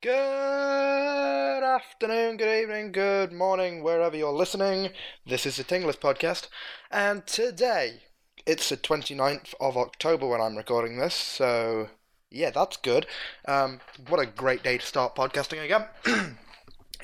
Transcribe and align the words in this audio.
Good 0.00 1.64
afternoon, 1.64 2.36
good 2.36 2.62
evening, 2.62 2.92
good 2.92 3.32
morning, 3.32 3.82
wherever 3.82 4.16
you're 4.16 4.30
listening. 4.32 4.90
This 5.26 5.44
is 5.44 5.56
the 5.56 5.64
TInglis 5.64 5.96
Podcast, 5.96 6.46
and 6.88 7.26
today 7.26 8.02
it's 8.46 8.68
the 8.68 8.76
29th 8.76 9.54
of 9.60 9.76
October 9.76 10.28
when 10.28 10.40
I'm 10.40 10.54
recording 10.54 10.98
this, 10.98 11.16
so 11.16 11.88
yeah, 12.30 12.50
that's 12.50 12.76
good. 12.76 13.06
Um, 13.48 13.80
what 14.06 14.20
a 14.20 14.26
great 14.26 14.62
day 14.62 14.78
to 14.78 14.86
start 14.86 15.16
podcasting 15.16 15.64
again. 15.64 15.88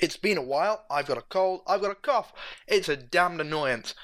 it's 0.00 0.16
been 0.16 0.38
a 0.38 0.42
while, 0.42 0.84
I've 0.88 1.06
got 1.06 1.18
a 1.18 1.22
cold, 1.22 1.62
I've 1.66 1.80
got 1.80 1.90
a 1.90 1.96
cough. 1.96 2.32
It's 2.68 2.88
a 2.88 2.96
damned 2.96 3.40
annoyance. 3.40 3.96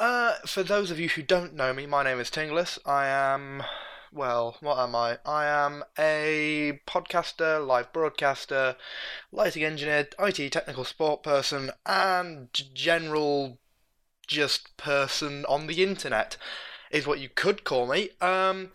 Uh, 0.00 0.36
for 0.46 0.62
those 0.62 0.90
of 0.90 0.98
you 0.98 1.10
who 1.10 1.20
don't 1.20 1.52
know 1.52 1.74
me, 1.74 1.84
my 1.84 2.04
name 2.04 2.20
is 2.20 2.30
TInglis. 2.30 2.78
I 2.86 3.06
am 3.06 3.64
well, 4.12 4.56
what 4.60 4.78
am 4.78 4.94
I? 4.94 5.18
I 5.24 5.46
am 5.46 5.84
a 5.98 6.80
podcaster, 6.86 7.64
live 7.64 7.92
broadcaster, 7.92 8.76
lighting 9.32 9.64
engineer, 9.64 10.08
IT 10.18 10.52
technical 10.52 10.84
support 10.84 11.22
person, 11.22 11.70
and 11.84 12.48
general 12.74 13.58
just 14.26 14.76
person 14.76 15.44
on 15.46 15.66
the 15.66 15.82
internet, 15.82 16.36
is 16.90 17.06
what 17.06 17.20
you 17.20 17.28
could 17.28 17.64
call 17.64 17.86
me. 17.86 18.10
Um, 18.20 18.70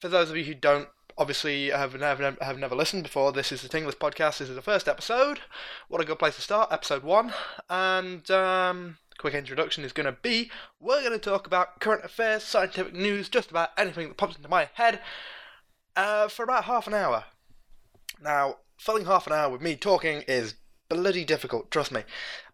for 0.00 0.08
those 0.08 0.30
of 0.30 0.36
you 0.36 0.44
who 0.44 0.54
don't 0.54 0.88
obviously 1.16 1.70
have 1.70 1.98
never 1.98 2.36
have 2.40 2.58
never 2.58 2.74
listened 2.74 3.04
before, 3.04 3.32
this 3.32 3.52
is 3.52 3.62
the 3.62 3.68
TInglis 3.68 3.96
podcast. 3.96 4.38
This 4.38 4.48
is 4.48 4.56
the 4.56 4.62
first 4.62 4.88
episode. 4.88 5.40
What 5.88 6.00
a 6.00 6.04
good 6.04 6.18
place 6.18 6.36
to 6.36 6.42
start, 6.42 6.72
episode 6.72 7.02
one, 7.02 7.32
and 7.70 8.28
um, 8.30 8.98
quick 9.18 9.34
introduction 9.34 9.84
is 9.84 9.92
going 9.92 10.06
to 10.06 10.18
be 10.22 10.50
we're 10.80 11.00
going 11.00 11.12
to 11.12 11.18
talk 11.18 11.46
about 11.46 11.80
current 11.80 12.04
affairs, 12.04 12.42
scientific 12.42 12.94
news, 12.94 13.28
just 13.28 13.50
about 13.50 13.70
anything 13.76 14.08
that 14.08 14.16
pops 14.16 14.36
into 14.36 14.48
my 14.48 14.68
head 14.74 15.00
uh, 15.96 16.28
for 16.28 16.42
about 16.42 16.64
half 16.64 16.86
an 16.86 16.94
hour. 16.94 17.24
Now, 18.20 18.56
filling 18.78 19.06
half 19.06 19.26
an 19.26 19.32
hour 19.32 19.50
with 19.50 19.62
me 19.62 19.76
talking 19.76 20.22
is 20.28 20.54
bloody 20.88 21.24
difficult, 21.24 21.70
trust 21.70 21.92
me. 21.92 22.02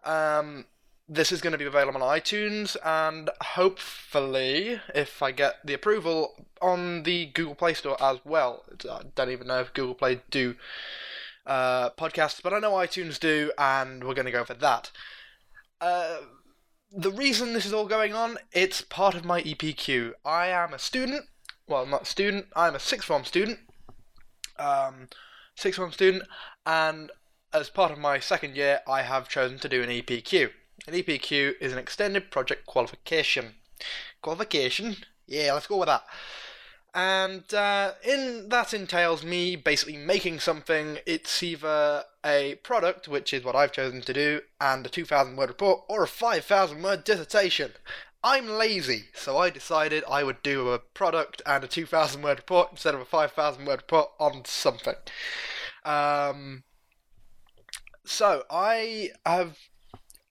Um, 0.03 0.65
this 1.07 1.31
is 1.31 1.41
going 1.41 1.51
to 1.51 1.57
be 1.57 1.65
available 1.65 2.01
on 2.01 2.17
iTunes 2.17 2.77
and 2.85 3.29
hopefully, 3.41 4.79
if 4.95 5.21
I 5.21 5.31
get 5.31 5.55
the 5.65 5.73
approval, 5.73 6.47
on 6.61 7.03
the 7.03 7.25
Google 7.25 7.55
Play 7.55 7.73
Store 7.73 8.01
as 8.01 8.19
well. 8.23 8.63
I 8.89 9.01
don't 9.15 9.29
even 9.29 9.47
know 9.47 9.59
if 9.59 9.73
Google 9.73 9.95
Play 9.95 10.21
do 10.29 10.55
uh, 11.45 11.89
podcasts, 11.91 12.41
but 12.41 12.53
I 12.53 12.59
know 12.59 12.71
iTunes 12.71 13.19
do, 13.19 13.51
and 13.57 14.03
we're 14.03 14.13
going 14.13 14.25
to 14.25 14.31
go 14.31 14.45
for 14.45 14.53
that. 14.53 14.91
Uh, 15.79 16.17
the 16.91 17.11
reason 17.11 17.53
this 17.53 17.65
is 17.65 17.73
all 17.73 17.87
going 17.87 18.13
on, 18.13 18.37
it's 18.51 18.81
part 18.81 19.15
of 19.15 19.23
my 19.23 19.41
EPQ. 19.41 20.13
I 20.25 20.47
am 20.47 20.73
a 20.73 20.79
student. 20.79 21.25
Well, 21.67 21.85
not 21.85 22.05
student. 22.05 22.47
I'm 22.55 22.75
a 22.75 22.79
sixth 22.79 23.07
form 23.07 23.23
student. 23.23 23.59
Um, 24.59 25.07
sixth 25.55 25.77
form 25.77 25.91
student, 25.91 26.23
and 26.65 27.11
as 27.53 27.69
part 27.69 27.91
of 27.91 27.97
my 27.97 28.19
second 28.19 28.55
year, 28.55 28.81
I 28.87 29.03
have 29.03 29.29
chosen 29.29 29.57
to 29.59 29.69
do 29.69 29.81
an 29.81 29.89
EPQ. 29.89 30.51
An 30.87 30.93
EPQ 30.93 31.53
is 31.61 31.71
an 31.71 31.79
extended 31.79 32.31
project 32.31 32.65
qualification. 32.65 33.55
Qualification? 34.21 34.97
Yeah, 35.27 35.53
let's 35.53 35.67
go 35.67 35.77
with 35.77 35.87
that. 35.87 36.03
And 36.93 37.53
uh, 37.53 37.93
in 38.03 38.49
that 38.49 38.73
entails 38.73 39.23
me 39.23 39.55
basically 39.55 39.97
making 39.97 40.41
something. 40.41 40.99
It's 41.05 41.41
either 41.41 42.03
a 42.25 42.55
product, 42.63 43.07
which 43.07 43.33
is 43.33 43.43
what 43.43 43.55
I've 43.55 43.71
chosen 43.71 44.01
to 44.01 44.13
do, 44.13 44.41
and 44.59 44.85
a 44.85 44.89
2,000 44.89 45.37
word 45.37 45.49
report, 45.49 45.83
or 45.87 46.03
a 46.03 46.07
5,000 46.07 46.83
word 46.83 47.03
dissertation. 47.03 47.71
I'm 48.23 48.47
lazy, 48.47 49.05
so 49.13 49.37
I 49.37 49.49
decided 49.49 50.03
I 50.09 50.23
would 50.23 50.43
do 50.43 50.69
a 50.69 50.79
product 50.79 51.41
and 51.45 51.63
a 51.63 51.67
2,000 51.67 52.21
word 52.21 52.39
report 52.39 52.69
instead 52.71 52.93
of 52.93 53.01
a 53.01 53.05
5,000 53.05 53.65
word 53.65 53.81
report 53.81 54.09
on 54.19 54.43
something. 54.45 54.95
Um, 55.83 56.63
so 58.05 58.43
I 58.49 59.11
have 59.25 59.57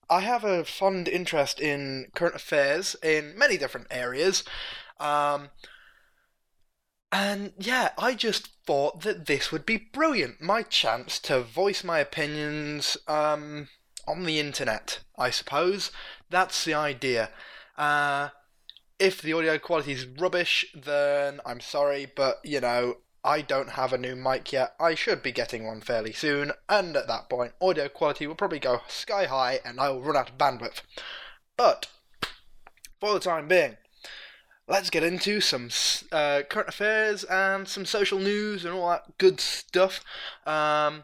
I 0.09 0.21
have 0.21 0.45
a 0.45 0.65
fond 0.65 1.07
interest 1.09 1.61
in 1.61 2.09
current 2.15 2.35
affairs 2.35 2.97
in 3.03 3.39
many 3.39 3.57
different 3.57 3.87
areas. 3.91 4.45
Um, 4.99 5.51
and 7.13 7.53
yeah, 7.59 7.91
I 7.99 8.15
just 8.15 8.49
thought 8.67 9.01
that 9.03 9.27
this 9.27 9.51
would 9.51 9.67
be 9.67 9.89
brilliant. 9.93 10.41
My 10.41 10.63
chance 10.63 11.19
to 11.21 11.41
voice 11.41 11.83
my 11.83 11.99
opinions 11.99 12.97
um, 13.09 13.69
on 14.07 14.25
the 14.25 14.39
internet, 14.39 15.01
I 15.19 15.31
suppose. 15.31 15.91
That's 16.29 16.65
the 16.65 16.75
idea. 16.75 17.31
Uh, 17.77 18.29
if 18.99 19.23
the 19.23 19.33
audio 19.33 19.59
quality 19.59 19.93
is 19.93 20.07
rubbish, 20.07 20.67
then 20.75 21.41
I'm 21.45 21.61
sorry, 21.61 22.07
but 22.15 22.39
you 22.45 22.61
know, 22.61 22.99
I 23.25 23.41
don't 23.41 23.71
have 23.71 23.93
a 23.93 23.99
new 23.99 24.15
mic 24.15 24.53
yet. 24.53 24.75
I 24.79 24.95
should 24.95 25.23
be 25.23 25.33
getting 25.33 25.67
one 25.67 25.81
fairly 25.81 26.13
soon, 26.13 26.53
and 26.69 26.97
at 26.97 27.09
that 27.09 27.29
point, 27.29 27.53
audio 27.61 27.89
quality 27.89 28.27
will 28.27 28.35
probably 28.35 28.61
go 28.61 28.83
sky 28.89 29.27
high 29.27 29.61
and 29.65 29.81
I 29.81 29.91
will 29.91 30.03
run 30.03 30.17
out 30.17 30.31
of 30.31 30.39
bandwidth. 30.39 30.83
But, 31.57 31.89
for 33.01 33.15
the 33.15 33.21
time 33.21 33.49
being, 33.49 33.77
let's 34.71 34.89
get 34.89 35.03
into 35.03 35.41
some 35.41 35.69
uh, 36.13 36.43
current 36.49 36.69
affairs 36.69 37.25
and 37.25 37.67
some 37.67 37.85
social 37.85 38.21
news 38.21 38.65
and 38.65 38.73
all 38.73 38.89
that 38.89 39.19
good 39.19 39.41
stuff. 39.41 40.01
Um, 40.47 41.03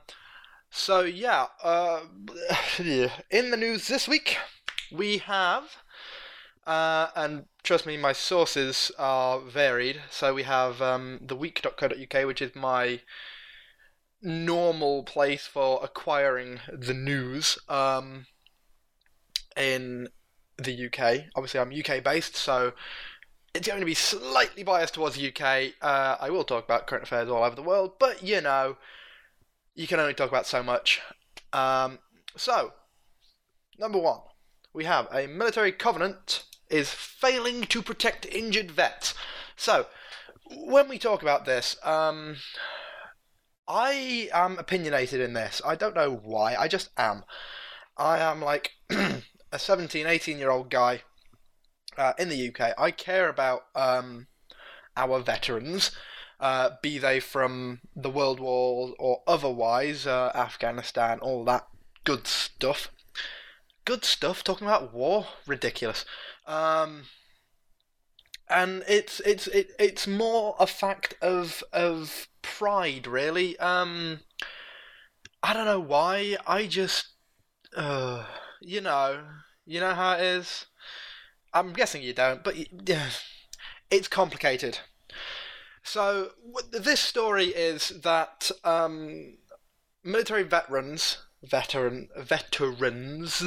so 0.71 1.01
yeah, 1.01 1.47
uh, 1.65 2.03
in 2.79 3.51
the 3.51 3.57
news 3.57 3.89
this 3.89 4.07
week 4.07 4.39
we 4.93 5.19
have, 5.19 5.65
uh, 6.65 7.09
and 7.17 7.47
trust 7.65 7.87
me, 7.87 7.97
my 7.97 8.13
sources 8.13 8.93
are 9.01 9.41
varied. 9.41 10.01
So 10.11 10.33
we 10.33 10.45
have 10.45 10.81
um, 10.81 11.19
theweek.co.uk, 11.27 12.27
which 12.27 12.41
is 12.41 12.55
my 12.55 13.01
normal 14.23 15.03
place 15.03 15.47
for 15.49 15.81
acquiring 15.83 16.61
the 16.73 16.95
news 16.95 17.59
um, 17.69 18.27
in 19.57 20.09
the 20.57 20.87
UK. 20.87 21.25
Obviously, 21.35 21.61
I'm 21.61 21.73
UK 21.73 22.03
based, 22.03 22.37
so 22.37 22.73
it's 23.57 23.67
going 23.67 23.81
to 23.81 23.87
be 23.87 23.95
slightly 23.95 24.63
biased 24.63 24.95
towards 24.95 25.17
the 25.17 25.29
UK. 25.29 25.73
Uh, 25.81 26.17
I 26.21 26.29
will 26.29 26.45
talk 26.45 26.65
about 26.65 26.87
current 26.87 27.05
affairs 27.05 27.31
all 27.31 27.43
over 27.43 27.57
the 27.57 27.63
world, 27.63 27.93
but 27.99 28.23
you 28.23 28.41
know, 28.43 28.77
you 29.75 29.87
can 29.87 29.99
only 29.99 30.15
talk 30.15 30.29
about 30.29 30.47
so 30.47 30.63
much. 30.63 31.01
Um, 31.53 31.99
so, 32.37 32.75
number 33.79 33.99
one, 33.99 34.21
we 34.75 34.85
have 34.85 35.09
a 35.11 35.27
military 35.27 35.73
covenant 35.73 36.45
is 36.69 36.91
failing 36.91 37.63
to 37.63 37.81
protect 37.81 38.27
injured 38.27 38.71
vets. 38.71 39.15
So, 39.57 39.87
when 40.51 40.89
we 40.89 40.99
talk 40.99 41.23
about 41.23 41.47
this, 41.47 41.77
um, 41.83 42.37
I 43.67 44.29
am 44.35 44.59
opinionated 44.59 45.21
in 45.21 45.33
this. 45.33 45.63
I 45.65 45.77
don't 45.77 45.97
know 45.97 46.21
why, 46.23 46.57
I 46.57 46.69
just 46.69 46.91
am. 46.99 47.25
I 47.97 48.19
am 48.19 48.43
like 48.43 48.73
a 48.91 49.59
17, 49.59 50.07
18 50.07 50.39
year 50.39 50.51
old 50.51 50.69
guy 50.69 51.03
uh, 51.97 52.13
in 52.19 52.29
the 52.29 52.49
UK, 52.49 52.75
I 52.79 52.91
care 52.91 53.29
about 53.29 53.67
um, 53.75 54.27
our 54.97 55.21
veterans, 55.21 55.91
uh, 56.41 56.71
be 56.83 56.99
they 56.99 57.21
from 57.21 57.81
the 57.95 58.11
World 58.11 58.41
War 58.41 58.95
or 58.99 59.23
otherwise, 59.27 60.07
uh, 60.07 60.33
Afghanistan, 60.35 61.19
all 61.21 61.45
that 61.45 61.67
good 62.05 62.27
stuff. 62.27 62.91
Good 63.85 64.05
stuff. 64.05 64.43
Talking 64.43 64.67
about 64.67 64.93
war, 64.93 65.27
ridiculous. 65.47 66.05
Um, 66.47 67.05
and 68.49 68.85
it's 68.89 69.21
it's 69.21 69.47
it, 69.49 69.73
it's 69.79 70.07
more 70.07 70.57
a 70.59 70.67
fact 70.67 71.15
of 71.21 71.63
of 71.73 72.29
pride, 72.43 73.07
really. 73.07 73.59
Um, 73.59 74.21
I 75.43 75.53
don't 75.53 75.67
know 75.67 75.81
why. 75.81 76.37
I 76.47 76.67
just, 76.67 77.09
uh, 77.77 78.25
you 78.61 78.81
know, 78.81 79.23
you 79.65 79.81
know 79.81 79.95
how 79.95 80.15
it 80.15 80.23
is. 80.23 80.67
I'm 81.57 81.73
guessing 81.73 82.03
you 82.03 82.13
don't, 82.13 82.45
but 82.45 82.55
it's 83.91 84.09
complicated. 84.09 84.81
So 85.83 86.33
this 86.71 87.01
story 87.01 87.47
is 87.47 87.89
that 88.03 88.51
um, 88.63 89.39
military 90.05 90.43
veterans, 90.43 91.19
veteran 91.43 92.09
veterans. 92.15 93.43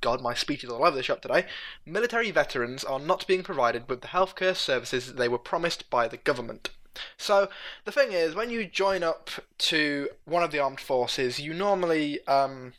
God, 0.00 0.22
my 0.22 0.32
speech 0.32 0.64
is 0.64 0.70
all 0.70 0.86
over 0.86 0.96
the 0.96 1.02
shop 1.02 1.20
today. 1.20 1.44
Military 1.84 2.30
veterans 2.30 2.84
are 2.84 3.00
not 3.00 3.26
being 3.26 3.42
provided 3.42 3.86
with 3.86 4.00
the 4.00 4.08
healthcare 4.08 4.56
services 4.56 5.14
they 5.14 5.28
were 5.28 5.38
promised 5.38 5.90
by 5.90 6.08
the 6.08 6.16
government. 6.16 6.70
So 7.18 7.50
the 7.84 7.92
thing 7.92 8.12
is, 8.12 8.34
when 8.34 8.48
you 8.48 8.66
join 8.66 9.02
up 9.02 9.30
to 9.58 10.08
one 10.24 10.42
of 10.42 10.52
the 10.52 10.58
armed 10.60 10.80
forces, 10.80 11.38
you 11.38 11.52
normally 11.52 12.26
um, 12.26 12.72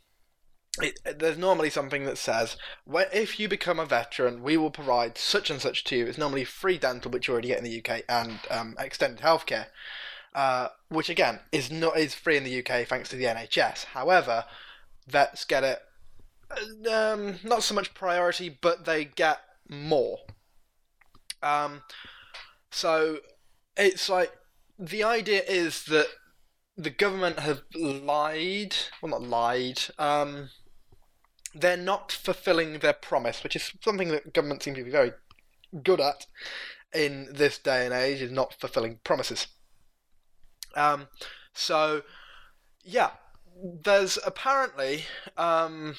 it, 0.82 1.20
there's 1.20 1.38
normally 1.38 1.70
something 1.70 2.06
that 2.06 2.18
says, 2.18 2.58
if 2.88 3.40
you 3.40 3.48
become 3.48 3.80
a 3.80 3.86
veteran, 3.86 4.44
we 4.44 4.58
will 4.58 4.72
provide 4.72 5.18
such 5.18 5.50
and 5.50 5.62
such 5.62 5.84
to 5.86 5.98
you. 5.98 6.06
It's 6.06 6.18
normally 6.18 6.44
free 6.44 6.78
dental, 6.78 7.12
which 7.12 7.28
you 7.28 7.34
already 7.34 7.50
get 7.50 7.58
in 7.58 7.64
the 7.64 7.84
UK, 7.84 8.04
and 8.08 8.40
um, 8.50 8.76
extended 8.80 9.24
healthcare, 9.24 9.68
uh, 10.36 10.70
which 10.90 11.10
again 11.10 11.40
is 11.52 11.72
not 11.72 11.98
is 11.98 12.14
free 12.14 12.38
in 12.38 12.44
the 12.44 12.60
UK 12.60 12.88
thanks 12.88 13.10
to 13.10 13.16
the 13.16 13.26
NHS. 13.26 13.86
However, 13.86 14.46
vets 15.08 15.46
get 15.46 15.64
it 15.64 15.82
um, 16.92 17.40
not 17.44 17.64
so 17.64 17.76
much 17.76 17.94
priority, 17.94 18.50
but 18.50 18.86
they 18.86 19.06
get 19.06 19.40
more. 19.70 20.20
Um, 21.44 21.84
so 22.72 23.20
it's 23.76 24.10
like 24.10 24.32
the 24.80 25.04
idea 25.04 25.44
is 25.48 25.84
that 25.86 26.08
the 26.78 26.90
government 26.90 27.40
have 27.40 27.64
lied. 27.76 28.76
Well, 29.02 29.12
not 29.12 29.24
lied. 29.24 29.82
Um, 29.98 30.50
they're 31.60 31.78
not 31.78 32.12
fulfilling 32.12 32.80
their 32.80 32.94
promise, 32.94 33.44
which 33.44 33.56
is 33.56 33.72
something 33.82 34.10
that 34.10 34.34
government 34.34 34.64
seem 34.64 34.76
to 34.76 34.84
be 34.84 34.92
very 34.92 35.14
good 35.84 36.00
at 36.00 36.26
in 36.94 37.28
this 37.32 37.58
day 37.58 37.86
and 37.86 37.94
age, 37.94 38.22
is 38.22 38.32
not 38.32 38.54
fulfilling 38.54 39.00
promises. 39.04 39.48
Um, 40.76 41.08
so, 41.54 42.04
yeah, 42.84 43.12
there's 43.84 44.18
apparently 44.26 45.06
um, 45.38 45.96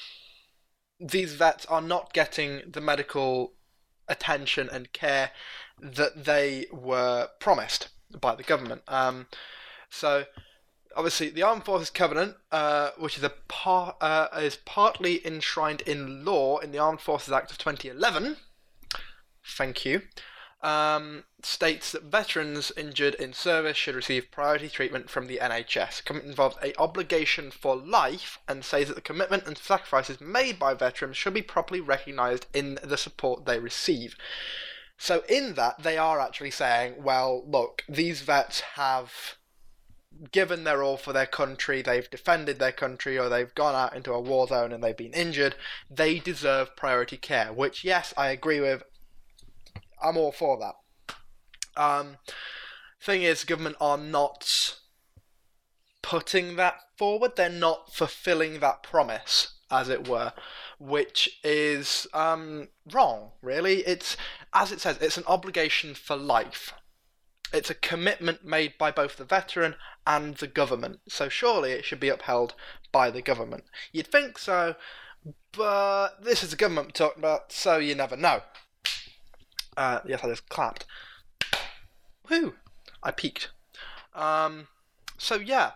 these 0.99 1.33
vets 1.33 1.65
are 1.67 1.81
not 1.81 2.13
getting 2.13 2.61
the 2.67 2.81
medical 2.81 3.53
attention 4.07 4.69
and 4.71 4.91
care 4.91 5.31
that 5.79 6.25
they 6.25 6.65
were 6.71 7.29
promised 7.39 7.89
by 8.19 8.35
the 8.35 8.43
government. 8.43 8.81
Um, 8.87 9.27
so 9.89 10.25
obviously 10.95 11.29
the 11.29 11.43
Armed 11.43 11.65
Forces 11.65 11.89
Covenant, 11.89 12.35
uh, 12.51 12.91
which 12.97 13.17
is 13.17 13.23
a 13.23 13.33
uh, 13.67 14.27
is 14.41 14.57
partly 14.65 15.25
enshrined 15.25 15.81
in 15.81 16.25
law 16.25 16.57
in 16.57 16.71
the 16.71 16.79
Armed 16.79 17.01
Forces 17.01 17.31
Act 17.31 17.51
of 17.51 17.57
2011. 17.57 18.37
Thank 19.43 19.85
you. 19.85 20.03
Um, 20.61 21.23
states 21.41 21.93
that 21.93 22.03
veterans 22.03 22.71
injured 22.75 23.15
in 23.15 23.31
service 23.31 23.77
should 23.77 23.95
receive 23.95 24.29
priority 24.29 24.67
treatment 24.67 25.09
from 25.09 25.27
the 25.27 25.37
NHS. 25.37 26.03
Commitment 26.03 26.31
involves 26.31 26.57
a 26.61 26.77
obligation 26.77 27.49
for 27.49 27.77
life 27.77 28.39
and 28.45 28.65
says 28.65 28.89
that 28.89 28.95
the 28.95 29.01
commitment 29.01 29.47
and 29.47 29.57
sacrifices 29.57 30.19
made 30.19 30.59
by 30.59 30.73
veterans 30.73 31.15
should 31.15 31.33
be 31.33 31.41
properly 31.41 31.79
recognised 31.79 32.45
in 32.53 32.77
the 32.83 32.97
support 32.97 33.45
they 33.45 33.57
receive. 33.57 34.17
So 34.97 35.23
in 35.29 35.53
that, 35.53 35.81
they 35.81 35.97
are 35.97 36.19
actually 36.19 36.51
saying, 36.51 37.01
well, 37.01 37.41
look, 37.47 37.85
these 37.87 38.19
vets 38.19 38.59
have 38.75 39.37
given 40.31 40.63
their 40.63 40.83
all 40.83 40.97
for 40.97 41.13
their 41.13 41.25
country, 41.25 41.81
they've 41.81 42.09
defended 42.09 42.59
their 42.59 42.71
country, 42.71 43.17
or 43.17 43.29
they've 43.29 43.53
gone 43.55 43.75
out 43.75 43.95
into 43.95 44.13
a 44.13 44.19
war 44.19 44.47
zone 44.47 44.71
and 44.71 44.83
they've 44.83 44.97
been 44.97 45.13
injured, 45.13 45.55
they 45.89 46.19
deserve 46.19 46.75
priority 46.75 47.17
care. 47.17 47.53
Which, 47.53 47.83
yes, 47.83 48.13
I 48.17 48.29
agree 48.29 48.59
with. 48.59 48.83
I'm 50.01 50.17
all 50.17 50.31
for 50.31 50.57
that. 50.59 50.75
Um, 51.81 52.17
thing 53.01 53.23
is, 53.23 53.43
government 53.43 53.77
are 53.79 53.97
not 53.97 54.77
putting 56.01 56.55
that 56.55 56.75
forward. 56.97 57.35
They're 57.35 57.49
not 57.49 57.93
fulfilling 57.93 58.59
that 58.59 58.83
promise, 58.83 59.59
as 59.71 59.89
it 59.89 60.07
were, 60.07 60.33
which 60.79 61.39
is 61.43 62.07
um, 62.13 62.69
wrong. 62.91 63.31
Really, 63.41 63.79
it's 63.79 64.17
as 64.53 64.71
it 64.71 64.81
says, 64.81 64.97
it's 64.99 65.17
an 65.17 65.23
obligation 65.27 65.93
for 65.93 66.15
life. 66.15 66.73
It's 67.51 67.69
a 67.69 67.75
commitment 67.75 68.45
made 68.45 68.77
by 68.77 68.91
both 68.91 69.17
the 69.17 69.25
veteran 69.25 69.75
and 70.05 70.35
the 70.35 70.47
government, 70.47 70.99
so 71.07 71.29
surely 71.29 71.71
it 71.71 71.85
should 71.85 71.99
be 71.99 72.09
upheld 72.09 72.53
by 72.91 73.09
the 73.09 73.21
government. 73.21 73.63
You'd 73.91 74.07
think 74.07 74.37
so, 74.37 74.75
but 75.51 76.23
this 76.23 76.43
is 76.43 76.51
the 76.51 76.55
government 76.55 76.87
we're 76.87 77.05
talking 77.07 77.21
about, 77.21 77.51
so 77.51 77.77
you 77.77 77.95
never 77.95 78.15
know. 78.15 78.41
Uh, 79.75 79.99
yes, 80.05 80.23
I 80.23 80.27
just 80.27 80.49
clapped. 80.49 80.85
Whoo! 82.29 82.55
I 83.01 83.11
peaked. 83.11 83.49
Um, 84.13 84.67
so 85.17 85.35
yeah, 85.35 85.71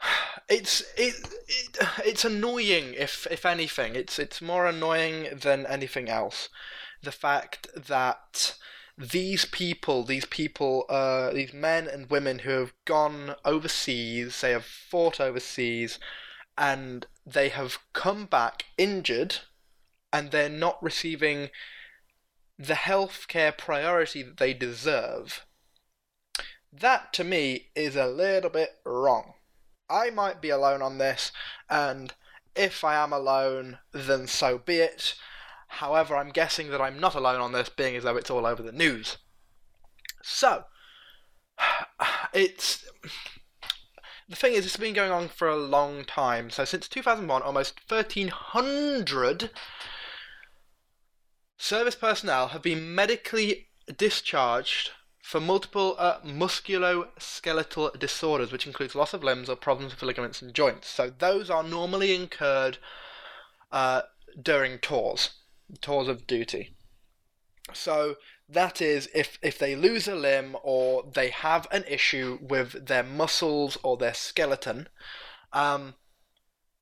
it's 0.48 0.82
it, 0.96 1.14
it 1.46 1.78
it's 2.04 2.24
annoying 2.24 2.94
if 2.94 3.26
if 3.30 3.46
anything. 3.46 3.94
It's 3.94 4.18
it's 4.18 4.42
more 4.42 4.66
annoying 4.66 5.28
than 5.40 5.66
anything 5.66 6.08
else. 6.08 6.48
The 7.02 7.12
fact 7.12 7.68
that 7.74 8.56
these 8.98 9.44
people, 9.44 10.02
these 10.02 10.24
people, 10.24 10.84
uh, 10.88 11.30
these 11.30 11.52
men 11.52 11.86
and 11.86 12.10
women 12.10 12.40
who 12.40 12.50
have 12.50 12.74
gone 12.84 13.36
overseas, 13.44 14.40
they 14.40 14.50
have 14.50 14.64
fought 14.64 15.20
overseas, 15.20 16.00
and 16.56 17.06
they 17.24 17.48
have 17.48 17.78
come 17.92 18.26
back 18.26 18.64
injured, 18.76 19.36
and 20.12 20.30
they're 20.32 20.48
not 20.48 20.82
receiving 20.82 21.50
the 22.58 22.74
healthcare 22.74 23.56
priority 23.56 24.24
that 24.24 24.38
they 24.38 24.52
deserve. 24.52 25.46
That 26.72 27.12
to 27.14 27.24
me 27.24 27.68
is 27.76 27.94
a 27.94 28.06
little 28.06 28.50
bit 28.50 28.80
wrong. 28.84 29.34
I 29.88 30.10
might 30.10 30.42
be 30.42 30.50
alone 30.50 30.82
on 30.82 30.98
this, 30.98 31.30
and 31.70 32.12
if 32.56 32.82
I 32.82 32.96
am 32.96 33.12
alone, 33.12 33.78
then 33.92 34.26
so 34.26 34.58
be 34.58 34.78
it. 34.78 35.14
However, 35.68 36.16
I'm 36.16 36.30
guessing 36.30 36.70
that 36.70 36.80
I'm 36.80 36.98
not 36.98 37.14
alone 37.14 37.40
on 37.40 37.52
this, 37.52 37.68
being 37.68 37.94
as 37.94 38.02
though 38.02 38.16
it's 38.16 38.30
all 38.30 38.46
over 38.46 38.62
the 38.62 38.72
news. 38.72 39.18
So, 40.22 40.64
it's. 42.32 42.84
The 44.28 44.36
thing 44.36 44.54
is, 44.54 44.66
it's 44.66 44.76
been 44.76 44.94
going 44.94 45.10
on 45.10 45.28
for 45.28 45.48
a 45.48 45.56
long 45.56 46.04
time. 46.04 46.50
So, 46.50 46.64
since 46.64 46.88
2001, 46.88 47.42
almost 47.42 47.80
1,300 47.88 49.50
service 51.56 51.94
personnel 51.94 52.48
have 52.48 52.62
been 52.62 52.94
medically 52.94 53.68
discharged 53.96 54.90
for 55.22 55.40
multiple 55.40 55.96
uh, 55.98 56.20
musculoskeletal 56.20 57.98
disorders, 57.98 58.52
which 58.52 58.66
includes 58.66 58.94
loss 58.94 59.14
of 59.14 59.24
limbs 59.24 59.48
or 59.48 59.56
problems 59.56 59.92
with 59.92 60.02
ligaments 60.02 60.42
and 60.42 60.54
joints. 60.54 60.88
So, 60.88 61.10
those 61.10 61.50
are 61.50 61.62
normally 61.62 62.14
incurred 62.14 62.78
uh, 63.70 64.02
during 64.42 64.78
tours 64.78 65.30
tours 65.80 66.08
of 66.08 66.26
duty. 66.26 66.74
So 67.74 68.16
that 68.48 68.80
is 68.80 69.08
if 69.14 69.38
if 69.42 69.58
they 69.58 69.76
lose 69.76 70.08
a 70.08 70.14
limb 70.14 70.56
or 70.62 71.04
they 71.14 71.28
have 71.28 71.66
an 71.70 71.84
issue 71.86 72.38
with 72.40 72.86
their 72.86 73.02
muscles 73.02 73.76
or 73.82 73.96
their 73.96 74.14
skeleton, 74.14 74.88
um, 75.52 75.94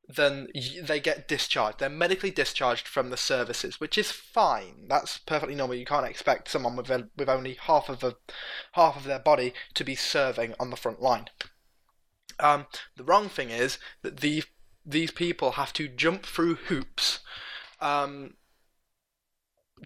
then 0.08 0.48
they 0.82 1.00
get 1.00 1.26
discharged. 1.26 1.80
They're 1.80 1.88
medically 1.88 2.30
discharged 2.30 2.86
from 2.86 3.10
the 3.10 3.16
services, 3.16 3.80
which 3.80 3.98
is 3.98 4.12
fine. 4.12 4.86
That's 4.88 5.18
perfectly 5.18 5.56
normal. 5.56 5.76
You 5.76 5.86
can't 5.86 6.06
expect 6.06 6.48
someone 6.48 6.76
with 6.76 6.90
a, 6.90 7.08
with 7.16 7.28
only 7.28 7.54
half 7.54 7.88
of 7.88 8.04
a 8.04 8.14
half 8.72 8.96
of 8.96 9.04
their 9.04 9.18
body 9.18 9.52
to 9.74 9.84
be 9.84 9.96
serving 9.96 10.54
on 10.60 10.70
the 10.70 10.76
front 10.76 11.02
line. 11.02 11.26
Um, 12.38 12.66
the 12.96 13.04
wrong 13.04 13.28
thing 13.28 13.50
is 13.50 13.78
that 14.02 14.18
these 14.18 14.46
these 14.84 15.10
people 15.10 15.52
have 15.52 15.72
to 15.72 15.88
jump 15.88 16.24
through 16.24 16.54
hoops 16.54 17.18
um, 17.80 18.34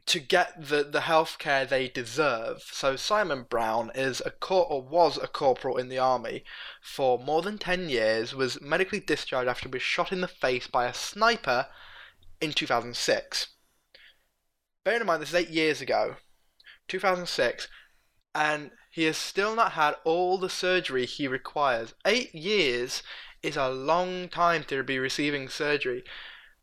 to 0.07 0.21
get 0.21 0.69
the, 0.69 0.85
the 0.85 1.03
health 1.03 1.37
care 1.39 1.67
they 1.67 1.89
deserve. 1.89 2.63
So 2.71 2.95
Simon 2.95 3.45
Brown 3.49 3.91
is 3.95 4.23
a 4.25 4.31
cor- 4.31 4.67
or 4.67 4.83
was 4.83 5.17
a 5.17 5.27
corporal 5.27 5.77
in 5.77 5.89
the 5.89 5.99
army 5.99 6.45
for 6.81 7.19
more 7.19 7.43
than 7.43 7.59
10 7.59 7.89
years, 7.89 8.35
was 8.35 8.61
medically 8.61 9.01
discharged 9.01 9.49
after 9.49 9.69
was 9.69 9.83
shot 9.83 10.13
in 10.13 10.21
the 10.21 10.29
face 10.29 10.69
by 10.69 10.87
a 10.87 10.95
sniper 10.95 11.67
in 12.41 12.53
2006. 12.53 13.49
Bear 14.85 15.01
in 15.01 15.07
mind, 15.07 15.23
this 15.23 15.31
is 15.31 15.35
eight 15.35 15.51
years 15.51 15.81
ago, 15.81 16.17
2006, 16.89 17.69
and 18.35 18.71
he 18.93 19.05
has 19.05 19.17
still 19.17 19.57
not 19.57 19.73
had 19.73 19.97
all 20.05 20.39
the 20.39 20.49
surgery 20.49 21.05
he 21.05 21.27
requires. 21.27 21.95
Eight 22.05 22.33
years 22.35 23.03
is 23.43 23.57
a 23.57 23.69
long 23.69 24.29
time 24.29 24.63
to 24.65 24.83
be 24.85 24.99
receiving 24.99 25.49
surgery. 25.49 26.05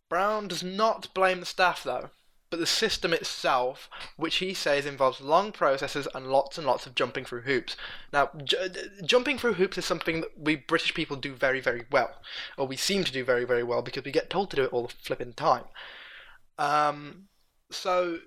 Brown 0.10 0.48
does 0.48 0.63
not 0.63 1.13
blame 1.13 1.41
the 1.41 1.46
staff, 1.46 1.84
though 1.84 2.12
but 2.49 2.59
the 2.59 2.65
system 2.65 3.13
itself, 3.13 3.89
which 4.15 4.35
he 4.37 4.53
says 4.53 4.85
involves 4.85 5.19
long 5.19 5.51
processes 5.51 6.07
and 6.15 6.27
lots 6.27 6.57
and 6.57 6.65
lots 6.65 6.85
of 6.85 6.95
jumping 6.95 7.25
through 7.25 7.41
hoops. 7.41 7.75
Now, 8.13 8.29
j- 8.43 8.69
jumping 9.05 9.37
through 9.37 9.53
hoops 9.53 9.77
is 9.77 9.85
something 9.85 10.21
that 10.21 10.39
we 10.39 10.55
British 10.55 10.93
people 10.93 11.17
do 11.17 11.33
very, 11.33 11.59
very 11.59 11.85
well, 11.91 12.21
or 12.57 12.65
we 12.65 12.77
seem 12.77 13.03
to 13.03 13.11
do 13.11 13.25
very, 13.25 13.43
very 13.43 13.63
well 13.63 13.81
because 13.81 14.03
we 14.03 14.11
get 14.11 14.29
told 14.29 14.49
to 14.51 14.55
do 14.55 14.63
it 14.63 14.71
all 14.71 14.87
the 14.87 14.93
flipping 15.01 15.33
time. 15.33 15.65
Um, 16.57 17.27
so, 17.69 18.19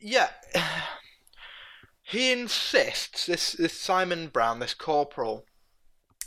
yeah, 0.00 0.30
he 2.02 2.30
insists. 2.32 3.26
This 3.26 3.52
this 3.52 3.78
Simon 3.78 4.28
Brown, 4.28 4.60
this 4.60 4.74
corporal, 4.74 5.46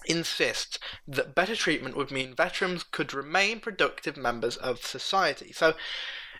insists 0.05 0.79
that 1.07 1.35
better 1.35 1.55
treatment 1.55 1.95
would 1.95 2.11
mean 2.11 2.35
veterans 2.35 2.83
could 2.83 3.13
remain 3.13 3.59
productive 3.59 4.17
members 4.17 4.57
of 4.57 4.85
society. 4.85 5.53
So 5.53 5.75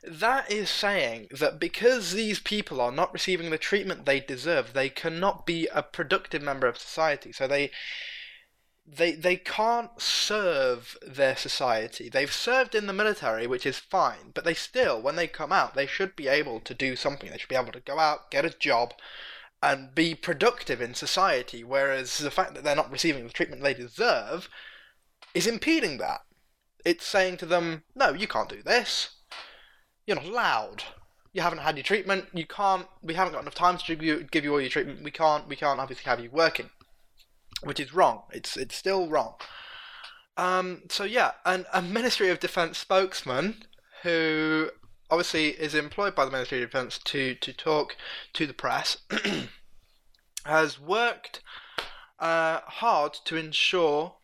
that 0.03 0.51
is 0.51 0.70
saying 0.70 1.27
that 1.31 1.60
because 1.60 2.13
these 2.13 2.39
people 2.39 2.81
are 2.81 2.91
not 2.91 3.13
receiving 3.13 3.51
the 3.51 3.58
treatment 3.58 4.05
they 4.05 4.20
deserve, 4.20 4.74
they 4.74 4.89
cannot 4.89 5.46
be 5.46 5.67
a 5.67 5.84
productive 5.84 6.41
member 6.41 6.67
of 6.67 6.77
society. 6.77 7.31
So 7.31 7.48
they 7.48 7.72
they 8.86 9.12
they 9.12 9.36
can't 9.36 10.01
serve 10.01 10.98
their 11.05 11.36
society. 11.36 12.10
They've 12.10 12.34
served 12.34 12.74
in 12.74 12.88
the 12.88 12.93
military, 12.93 13.46
which 13.46 13.65
is 13.65 13.77
fine, 13.77 14.31
but 14.34 14.43
they 14.43 14.55
still, 14.55 15.00
when 15.00 15.15
they 15.15 15.27
come 15.27 15.51
out, 15.51 15.75
they 15.75 15.86
should 15.86 16.15
be 16.15 16.27
able 16.27 16.60
to 16.62 16.74
do 16.74 16.96
something. 16.96 17.29
They 17.29 17.38
should 17.38 17.50
be 17.50 17.55
able 17.55 17.72
to 17.72 17.79
go 17.79 18.00
out, 18.00 18.31
get 18.31 18.43
a 18.43 18.50
job, 18.50 18.96
and 19.62 19.93
be 19.93 20.15
productive 20.15 20.81
in 20.81 20.96
society. 20.96 21.63
Whereas 21.63 22.17
the 22.17 22.31
fact 22.31 22.55
that 22.55 22.63
they're 22.63 22.75
not 22.75 22.91
receiving 22.91 23.25
the 23.25 23.34
treatment 23.34 23.62
they 23.62 23.75
deserve 23.75 24.50
is 25.36 25.46
impeding 25.46 26.00
that. 26.00 26.22
It's 26.84 27.05
saying 27.05 27.38
to 27.38 27.46
them, 27.46 27.84
"No, 27.93 28.13
you 28.13 28.27
can't 28.27 28.50
do 28.50 28.63
this 28.63 29.21
you're 30.05 30.15
not 30.15 30.25
allowed. 30.25 30.84
You 31.34 31.41
haven't 31.41 31.60
had 31.60 31.77
your 31.77 31.84
treatment. 31.84 32.25
You 32.34 32.46
can't. 32.46 32.88
We 33.01 33.13
haven't 33.13 33.34
got 33.34 33.41
enough 33.41 33.55
time 33.55 33.77
to 33.77 33.86
give 33.86 34.03
you 34.03 34.24
give 34.31 34.43
you 34.43 34.51
all 34.53 34.62
your 34.62 34.70
treatment. 34.70 35.03
We 35.03 35.12
can't. 35.12 35.48
We 35.48 35.55
can't 35.55 35.79
obviously 35.79 36.05
have 36.10 36.20
you 36.20 36.29
working. 36.29 36.70
which 37.63 37.79
is 37.79 37.93
wrong. 37.93 38.24
It's 38.31 38.58
it's 38.58 38.75
still 38.75 39.08
wrong. 39.08 39.36
Um, 40.38 40.84
so 40.89 41.03
yeah, 41.03 41.31
and 41.46 41.65
a 41.74 41.81
Ministry 41.81 42.29
of 42.29 42.39
Defence 42.39 42.77
spokesman 42.77 43.63
who 44.03 44.72
obviously 45.10 45.50
is 45.50 45.75
employed 45.75 46.15
by 46.15 46.25
the 46.25 46.31
Ministry 46.31 46.63
of 46.63 46.70
Defence 46.72 46.98
to 47.05 47.36
to 47.36 47.53
talk 47.53 47.96
to 48.34 48.48
the 48.48 48.53
press 48.53 48.98
has 50.46 50.79
worked 50.79 51.41
uh, 52.20 52.62
hard 52.65 53.13
to 53.25 53.36
ensure 53.36 54.15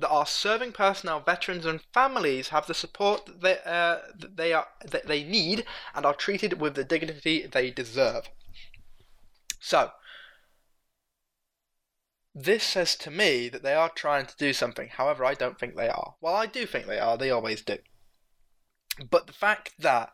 that 0.00 0.10
our 0.10 0.26
serving 0.26 0.72
personnel, 0.72 1.20
veterans, 1.20 1.66
and 1.66 1.80
families 1.92 2.48
have 2.48 2.66
the 2.66 2.74
support 2.74 3.26
that 3.26 3.40
they, 3.40 3.58
uh, 3.64 3.98
that 4.18 4.36
they 4.36 4.52
are 4.52 4.68
that 4.84 5.06
they 5.06 5.24
need 5.24 5.64
and 5.94 6.04
are 6.04 6.14
treated 6.14 6.60
with 6.60 6.74
the 6.74 6.84
dignity 6.84 7.46
they 7.46 7.70
deserve. 7.70 8.28
So, 9.60 9.92
this 12.34 12.64
says 12.64 12.96
to 12.96 13.10
me 13.10 13.48
that 13.48 13.62
they 13.62 13.74
are 13.74 13.90
trying 13.90 14.26
to 14.26 14.36
do 14.36 14.52
something. 14.52 14.88
However, 14.88 15.24
I 15.24 15.34
don't 15.34 15.58
think 15.58 15.76
they 15.76 15.88
are. 15.88 16.14
Well, 16.20 16.34
I 16.34 16.46
do 16.46 16.66
think 16.66 16.86
they 16.86 16.98
are. 16.98 17.16
They 17.16 17.30
always 17.30 17.62
do. 17.62 17.78
But 19.10 19.26
the 19.26 19.32
fact 19.32 19.72
that 19.78 20.12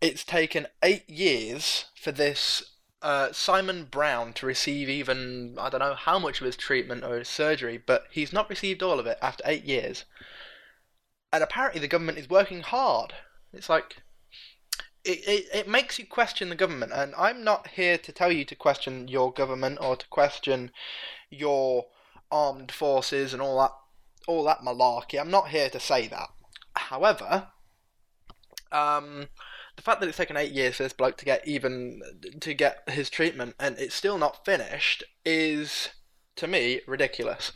it's 0.00 0.24
taken 0.24 0.66
eight 0.82 1.08
years 1.08 1.86
for 2.00 2.12
this 2.12 2.75
uh, 3.02 3.32
Simon 3.32 3.84
Brown 3.84 4.32
to 4.34 4.46
receive 4.46 4.88
even 4.88 5.56
I 5.58 5.68
don't 5.68 5.80
know 5.80 5.94
how 5.94 6.18
much 6.18 6.40
of 6.40 6.46
his 6.46 6.56
treatment 6.56 7.04
or 7.04 7.18
his 7.18 7.28
surgery, 7.28 7.78
but 7.78 8.06
he's 8.10 8.32
not 8.32 8.50
received 8.50 8.82
all 8.82 8.98
of 8.98 9.06
it 9.06 9.18
after 9.20 9.44
eight 9.46 9.64
years. 9.64 10.04
And 11.32 11.42
apparently 11.42 11.80
the 11.80 11.88
government 11.88 12.18
is 12.18 12.30
working 12.30 12.62
hard. 12.62 13.14
It's 13.52 13.68
like 13.68 13.96
it, 15.04 15.18
it, 15.28 15.46
it 15.54 15.68
makes 15.68 15.98
you 15.98 16.06
question 16.06 16.48
the 16.48 16.56
government, 16.56 16.92
and 16.92 17.14
I'm 17.16 17.44
not 17.44 17.68
here 17.68 17.96
to 17.98 18.12
tell 18.12 18.32
you 18.32 18.44
to 18.44 18.54
question 18.56 19.08
your 19.08 19.32
government 19.32 19.78
or 19.80 19.96
to 19.96 20.06
question 20.08 20.72
your 21.30 21.86
armed 22.30 22.72
forces 22.72 23.32
and 23.32 23.40
all 23.40 23.60
that 23.60 23.72
all 24.26 24.42
that 24.44 24.62
malarkey. 24.62 25.20
I'm 25.20 25.30
not 25.30 25.50
here 25.50 25.70
to 25.70 25.78
say 25.78 26.08
that. 26.08 26.28
However, 26.74 27.48
um, 28.72 29.28
the 29.76 29.82
fact 29.82 30.00
that 30.00 30.08
it's 30.08 30.18
taken 30.18 30.36
eight 30.36 30.52
years 30.52 30.76
for 30.76 30.82
this 30.82 30.92
bloke 30.92 31.16
to 31.18 31.24
get 31.24 31.46
even 31.46 32.00
to 32.40 32.54
get 32.54 32.88
his 32.88 33.10
treatment 33.10 33.54
and 33.60 33.78
it's 33.78 33.94
still 33.94 34.18
not 34.18 34.44
finished 34.44 35.04
is 35.24 35.90
to 36.36 36.46
me 36.46 36.80
ridiculous. 36.86 37.52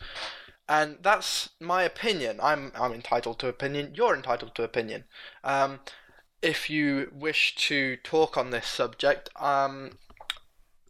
And 0.69 0.99
that's 1.03 1.51
my 1.61 1.83
opinion. 1.83 2.39
I'm 2.43 2.73
I'm 2.75 2.93
entitled 2.93 3.39
to 3.41 3.49
opinion. 3.49 3.95
You're 3.95 4.15
entitled 4.15 4.55
to 4.55 4.63
opinion. 4.63 5.05
Um, 5.43 5.81
if 6.43 6.71
you 6.71 7.11
wish 7.13 7.55
to 7.57 7.97
talk 7.97 8.37
on 8.37 8.51
this 8.51 8.67
subject, 8.67 9.29
um, 9.37 9.99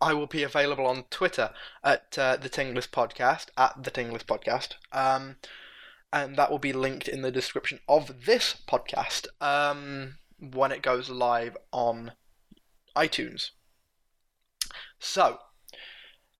I 0.01 0.15
will 0.15 0.27
be 0.27 0.43
available 0.43 0.87
on 0.87 1.05
Twitter 1.11 1.51
at 1.83 2.19
uh, 2.19 2.37
the 2.37 2.49
TInglis 2.49 2.89
Podcast 2.89 3.47
at 3.57 3.83
the 3.83 3.91
TInglis 3.91 4.25
Podcast. 4.25 4.75
Um, 4.93 5.37
and 6.13 6.37
that 6.37 6.51
will 6.51 6.59
be 6.59 6.73
linked 6.73 7.09
in 7.09 7.23
the 7.23 7.31
description 7.31 7.81
of 7.89 8.25
this 8.27 8.57
podcast. 8.69 9.27
Um, 9.41 10.17
when 10.41 10.73
it 10.73 10.83
goes 10.83 11.11
live 11.11 11.57
on 11.73 12.13
iTunes. 12.97 13.51
So, 14.99 15.39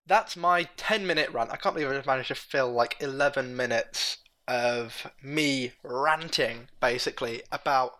that's 0.07 0.35
my 0.35 0.63
10 0.77 1.05
minute 1.05 1.29
rant. 1.31 1.51
I 1.51 1.57
can't 1.57 1.75
believe 1.75 1.91
I've 1.91 2.05
managed 2.05 2.29
to 2.29 2.35
fill 2.35 2.71
like 2.71 2.97
11 2.99 3.55
minutes 3.55 4.17
of 4.47 5.11
me 5.23 5.73
ranting, 5.83 6.67
basically, 6.79 7.43
about 7.51 7.93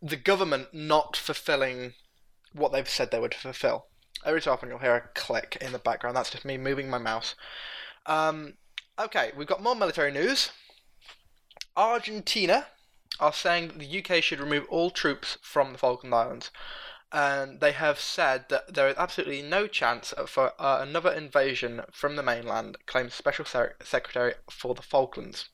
the 0.00 0.16
government 0.16 0.68
not 0.72 1.16
fulfilling 1.16 1.94
what 2.52 2.72
they've 2.72 2.88
said 2.88 3.10
they 3.10 3.20
would 3.20 3.34
fulfill. 3.34 3.86
Every 4.24 4.40
so 4.40 4.52
often 4.52 4.68
you'll 4.68 4.78
hear 4.78 4.94
a 4.94 5.18
click 5.18 5.58
in 5.60 5.72
the 5.72 5.78
background. 5.78 6.16
That's 6.16 6.30
just 6.30 6.44
me 6.44 6.56
moving 6.56 6.88
my 6.88 6.98
mouse. 6.98 7.34
Um, 8.06 8.54
okay, 8.98 9.32
we've 9.36 9.46
got 9.46 9.62
more 9.62 9.76
military 9.76 10.10
news. 10.10 10.50
Argentina 11.76 12.66
are 13.20 13.32
saying 13.32 13.68
that 13.68 13.78
the 13.78 13.98
UK 13.98 14.22
should 14.22 14.40
remove 14.40 14.66
all 14.68 14.90
troops 14.90 15.38
from 15.42 15.72
the 15.72 15.78
Falkland 15.78 16.14
Islands. 16.14 16.50
And 17.10 17.60
they 17.60 17.72
have 17.72 17.98
said 17.98 18.50
that 18.50 18.74
there 18.74 18.88
is 18.88 18.96
absolutely 18.98 19.40
no 19.40 19.66
chance 19.66 20.12
for 20.26 20.52
uh, 20.58 20.80
another 20.82 21.10
invasion 21.10 21.82
from 21.90 22.16
the 22.16 22.22
mainland, 22.22 22.76
claims 22.86 23.14
Special 23.14 23.46
Secretary 23.46 24.34
for 24.50 24.74
the 24.74 24.82
Falklands. 24.82 25.48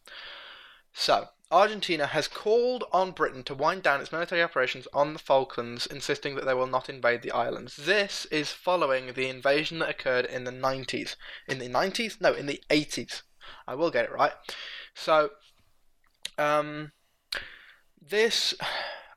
So, 0.92 1.28
Argentina 1.50 2.06
has 2.06 2.26
called 2.26 2.82
on 2.92 3.12
Britain 3.12 3.44
to 3.44 3.54
wind 3.54 3.84
down 3.84 4.00
its 4.00 4.10
military 4.10 4.42
operations 4.42 4.88
on 4.92 5.12
the 5.12 5.20
Falklands, 5.20 5.86
insisting 5.86 6.34
that 6.34 6.44
they 6.44 6.54
will 6.54 6.66
not 6.66 6.88
invade 6.88 7.22
the 7.22 7.30
islands. 7.30 7.76
This 7.76 8.26
is 8.26 8.50
following 8.50 9.12
the 9.12 9.28
invasion 9.28 9.78
that 9.78 9.90
occurred 9.90 10.24
in 10.24 10.42
the 10.42 10.50
90s. 10.50 11.14
In 11.46 11.58
the 11.60 11.68
90s? 11.68 12.20
No, 12.20 12.32
in 12.32 12.46
the 12.46 12.62
80s. 12.70 13.22
I 13.68 13.76
will 13.76 13.90
get 13.90 14.06
it 14.06 14.12
right. 14.12 14.32
So, 14.94 15.30
um, 16.38 16.92
this 18.08 18.54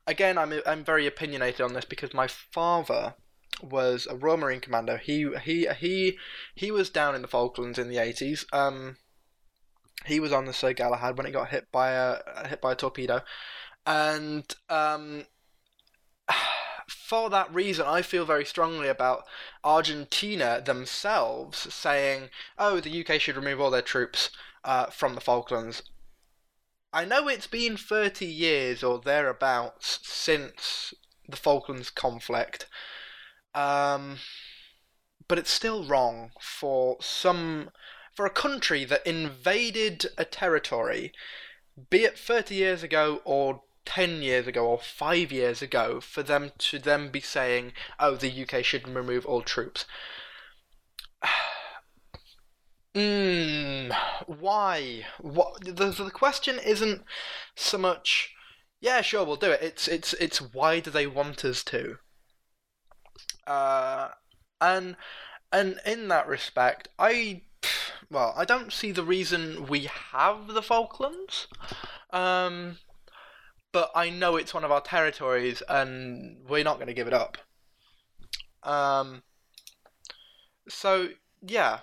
again, 0.08 0.38
I'm 0.38 0.54
I'm 0.66 0.84
very 0.84 1.06
opinionated 1.06 1.62
on 1.62 1.74
this 1.74 1.86
because 1.86 2.14
my 2.14 2.28
father 2.28 3.16
was 3.62 4.08
a 4.10 4.16
Royal 4.16 4.38
Marine 4.38 4.62
Commando. 4.62 4.98
He 4.98 5.30
he 5.44 5.68
he 5.78 6.18
he 6.56 6.72
was 6.72 6.90
down 6.90 7.16
in 7.16 7.22
the 7.22 7.28
Falklands 7.28 7.78
in 7.78 7.90
the 7.90 7.98
eighties. 7.98 8.46
Um, 8.54 8.98
he 10.06 10.20
was 10.20 10.32
on 10.32 10.46
the 10.46 10.54
Sir 10.54 10.74
Galahad 10.74 11.18
when 11.18 11.28
it 11.28 11.32
got 11.32 11.50
hit 11.50 11.72
by 11.72 11.92
a 11.92 12.48
hit 12.48 12.62
by 12.62 12.72
a 12.72 12.76
torpedo, 12.76 13.22
and 13.86 14.56
um, 14.70 15.26
for 16.88 17.30
that 17.30 17.54
reason, 17.54 17.86
I 17.86 18.02
feel 18.02 18.26
very 18.26 18.46
strongly 18.46 18.88
about 18.88 19.24
Argentina 19.64 20.62
themselves 20.64 21.74
saying, 21.74 22.30
"Oh, 22.58 22.80
the 22.80 23.06
UK 23.06 23.20
should 23.20 23.36
remove 23.36 23.60
all 23.60 23.72
their 23.72 23.82
troops 23.82 24.30
uh, 24.64 24.88
from 24.88 25.16
the 25.16 25.22
Falklands." 25.22 25.84
I 26.98 27.06
know 27.06 27.28
it's 27.28 27.46
been 27.46 27.78
30 27.78 28.26
years 28.26 28.82
or 28.82 28.98
thereabouts 28.98 30.00
since 30.02 30.96
the 31.30 31.38
Falklands 31.38 31.92
conflict, 31.92 32.66
um, 33.54 34.18
but 35.28 35.38
it's 35.38 35.52
still 35.52 35.86
wrong 35.86 36.32
for 36.42 36.98
some 37.00 37.70
for 38.16 38.26
a 38.26 38.32
country 38.32 38.84
that 38.86 39.06
invaded 39.06 40.08
a 40.18 40.26
territory, 40.26 41.14
be 41.92 42.04
it 42.04 42.18
30 42.18 42.56
years 42.56 42.82
ago 42.82 43.22
or 43.26 43.62
10 43.86 44.24
years 44.24 44.48
ago 44.48 44.66
or 44.66 44.80
5 44.80 45.32
years 45.32 45.62
ago, 45.62 46.02
for 46.02 46.24
them 46.24 46.52
to 46.58 46.80
then 46.80 47.10
be 47.10 47.22
saying, 47.22 47.74
oh, 48.00 48.16
the 48.16 48.42
UK 48.42 48.66
should 48.66 48.88
remove 48.88 49.24
all 49.24 49.44
troops. 49.44 49.86
Hmm. 52.96 53.92
Why? 54.26 55.06
What? 55.20 55.64
The 55.64 55.92
the 55.92 56.12
question 56.12 56.60
isn't 56.60 57.04
so 57.56 57.78
much. 57.78 58.34
Yeah, 58.82 59.02
sure, 59.02 59.26
we'll 59.26 59.36
do 59.36 59.52
it. 59.52 59.62
It's 59.62 59.88
it's 59.88 60.14
it's 60.14 60.42
why 60.42 60.80
do 60.80 60.92
they 60.92 61.08
want 61.08 61.46
us 61.46 61.64
to? 61.66 61.98
Uh, 63.46 64.10
and 64.62 64.96
and 65.52 65.80
in 65.86 66.08
that 66.10 66.28
respect, 66.28 66.90
I 67.00 67.44
well, 68.10 68.34
I 68.38 68.46
don't 68.46 68.72
see 68.74 68.92
the 68.92 69.04
reason 69.04 69.68
we 69.68 69.90
have 70.12 70.48
the 70.48 70.62
Falklands. 70.62 71.48
Um, 72.12 72.78
but 73.72 73.92
I 73.96 74.10
know 74.10 74.38
it's 74.38 74.54
one 74.54 74.64
of 74.64 74.72
our 74.72 74.82
territories, 74.82 75.62
and 75.68 76.38
we're 76.48 76.64
not 76.64 76.78
going 76.78 76.88
to 76.88 76.94
give 76.94 77.08
it 77.08 77.14
up. 77.14 77.38
Um, 78.64 79.24
so 80.68 81.10
yeah, 81.42 81.80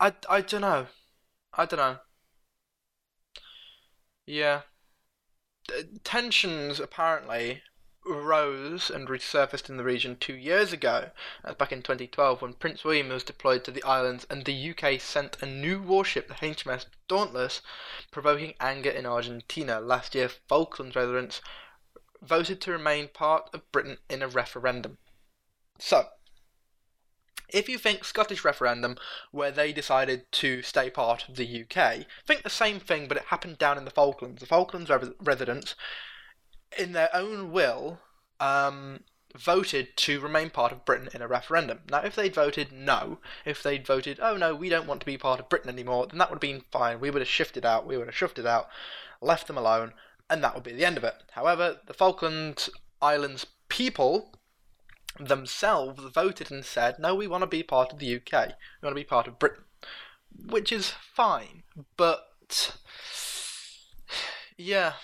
I, 0.00 0.12
I 0.28 0.40
don't 0.40 0.60
know. 0.60 0.86
I 1.54 1.64
don't 1.66 1.78
know. 1.78 1.98
Yeah. 4.26 4.62
Tensions 6.04 6.78
apparently 6.80 7.62
rose 8.06 8.90
and 8.90 9.08
resurfaced 9.08 9.68
in 9.68 9.76
the 9.76 9.84
region 9.84 10.16
two 10.16 10.34
years 10.34 10.72
ago, 10.72 11.10
as 11.44 11.54
back 11.56 11.72
in 11.72 11.82
2012 11.82 12.40
when 12.40 12.54
Prince 12.54 12.84
William 12.84 13.08
was 13.08 13.24
deployed 13.24 13.64
to 13.64 13.70
the 13.70 13.82
islands 13.82 14.26
and 14.30 14.44
the 14.44 14.70
UK 14.70 15.00
sent 15.00 15.42
a 15.42 15.46
new 15.46 15.82
warship, 15.82 16.28
the 16.28 16.34
HMS 16.34 16.86
Dauntless, 17.06 17.60
provoking 18.10 18.54
anger 18.60 18.90
in 18.90 19.04
Argentina. 19.04 19.80
Last 19.80 20.14
year, 20.14 20.28
Falklands 20.28 20.96
residents 20.96 21.42
voted 22.22 22.60
to 22.62 22.72
remain 22.72 23.08
part 23.08 23.50
of 23.52 23.70
Britain 23.72 23.98
in 24.08 24.22
a 24.22 24.28
referendum. 24.28 24.98
So, 25.78 26.08
if 27.48 27.68
you 27.68 27.78
think 27.78 28.04
Scottish 28.04 28.44
referendum, 28.44 28.96
where 29.30 29.50
they 29.50 29.72
decided 29.72 30.30
to 30.32 30.62
stay 30.62 30.90
part 30.90 31.28
of 31.28 31.36
the 31.36 31.62
UK, 31.62 32.06
think 32.26 32.42
the 32.42 32.50
same 32.50 32.78
thing, 32.78 33.08
but 33.08 33.16
it 33.16 33.24
happened 33.24 33.58
down 33.58 33.78
in 33.78 33.84
the 33.84 33.90
Falklands. 33.90 34.40
The 34.40 34.46
Falklands 34.46 34.90
residents, 35.20 35.74
in 36.78 36.92
their 36.92 37.14
own 37.14 37.50
will, 37.50 38.00
um, 38.40 39.00
voted 39.36 39.96
to 39.96 40.20
remain 40.20 40.50
part 40.50 40.72
of 40.72 40.84
Britain 40.84 41.08
in 41.14 41.22
a 41.22 41.28
referendum. 41.28 41.80
Now, 41.90 42.02
if 42.02 42.14
they'd 42.14 42.34
voted 42.34 42.72
no, 42.72 43.18
if 43.44 43.62
they'd 43.62 43.86
voted, 43.86 44.18
oh 44.20 44.36
no, 44.36 44.54
we 44.54 44.68
don't 44.68 44.86
want 44.86 45.00
to 45.00 45.06
be 45.06 45.18
part 45.18 45.40
of 45.40 45.48
Britain 45.48 45.70
anymore, 45.70 46.06
then 46.06 46.18
that 46.18 46.30
would 46.30 46.36
have 46.36 46.40
been 46.40 46.64
fine. 46.70 47.00
We 47.00 47.10
would 47.10 47.22
have 47.22 47.28
shifted 47.28 47.64
out, 47.64 47.86
we 47.86 47.96
would 47.96 48.06
have 48.06 48.16
shifted 48.16 48.46
out, 48.46 48.68
left 49.20 49.46
them 49.46 49.58
alone, 49.58 49.92
and 50.30 50.42
that 50.42 50.54
would 50.54 50.64
be 50.64 50.72
the 50.72 50.84
end 50.84 50.96
of 50.96 51.04
it. 51.04 51.14
However, 51.32 51.78
the 51.86 51.94
Falkland 51.94 52.68
Islands 53.00 53.46
people 53.68 54.37
themselves 55.18 56.02
voted 56.12 56.50
and 56.50 56.64
said, 56.64 56.98
no, 56.98 57.14
we 57.14 57.26
want 57.26 57.42
to 57.42 57.46
be 57.46 57.62
part 57.62 57.92
of 57.92 57.98
the 57.98 58.16
UK. 58.16 58.32
We 58.80 58.86
want 58.86 58.94
to 58.96 59.00
be 59.00 59.04
part 59.04 59.26
of 59.26 59.38
Britain. 59.38 59.64
Which 60.46 60.72
is 60.72 60.90
fine. 60.90 61.62
But, 61.96 62.76
yeah. 64.56 64.94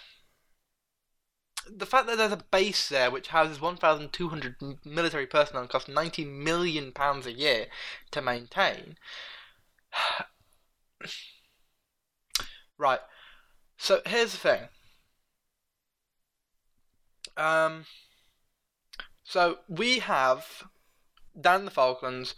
The 1.69 1.87
fact 1.87 2.07
that 2.07 2.19
there's 2.19 2.33
a 2.33 2.45
base 2.51 2.89
there 2.89 3.11
which 3.11 3.29
houses 3.29 3.61
1,200 3.61 4.57
military 4.85 5.27
personnel 5.27 5.63
and 5.63 5.71
costs 5.71 5.89
90 5.89 6.25
million 6.25 6.93
pounds 6.93 7.27
a 7.27 7.33
year 7.33 7.67
to 8.11 8.21
maintain. 8.21 8.97
right. 12.79 13.01
So 13.77 14.01
here's 14.07 14.33
the 14.33 14.39
thing. 14.39 14.61
Um, 17.37 17.87
so 19.25 19.59
we 19.69 19.99
have 19.99 20.65
down 21.41 21.65
the 21.65 21.71
Falklands 21.71 22.35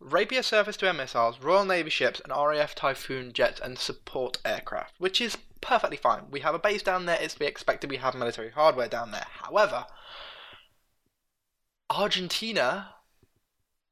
Rapier 0.00 0.42
surface 0.42 0.78
to 0.78 0.86
air 0.86 0.94
missiles, 0.94 1.38
Royal 1.40 1.66
Navy 1.66 1.90
ships, 1.90 2.20
and 2.20 2.32
RAF 2.32 2.74
Typhoon 2.74 3.34
jets 3.34 3.60
and 3.60 3.78
support 3.78 4.38
aircraft, 4.46 4.94
which 4.98 5.20
is 5.20 5.36
perfectly 5.60 5.98
fine. 5.98 6.30
We 6.30 6.40
have 6.40 6.54
a 6.54 6.58
base 6.58 6.82
down 6.82 7.04
there, 7.04 7.18
it's 7.20 7.34
to 7.34 7.40
be 7.40 7.46
expected 7.46 7.90
we 7.90 7.98
have 7.98 8.14
military 8.14 8.50
hardware 8.50 8.88
down 8.88 9.10
there. 9.10 9.26
However, 9.28 9.86
Argentina 11.90 12.94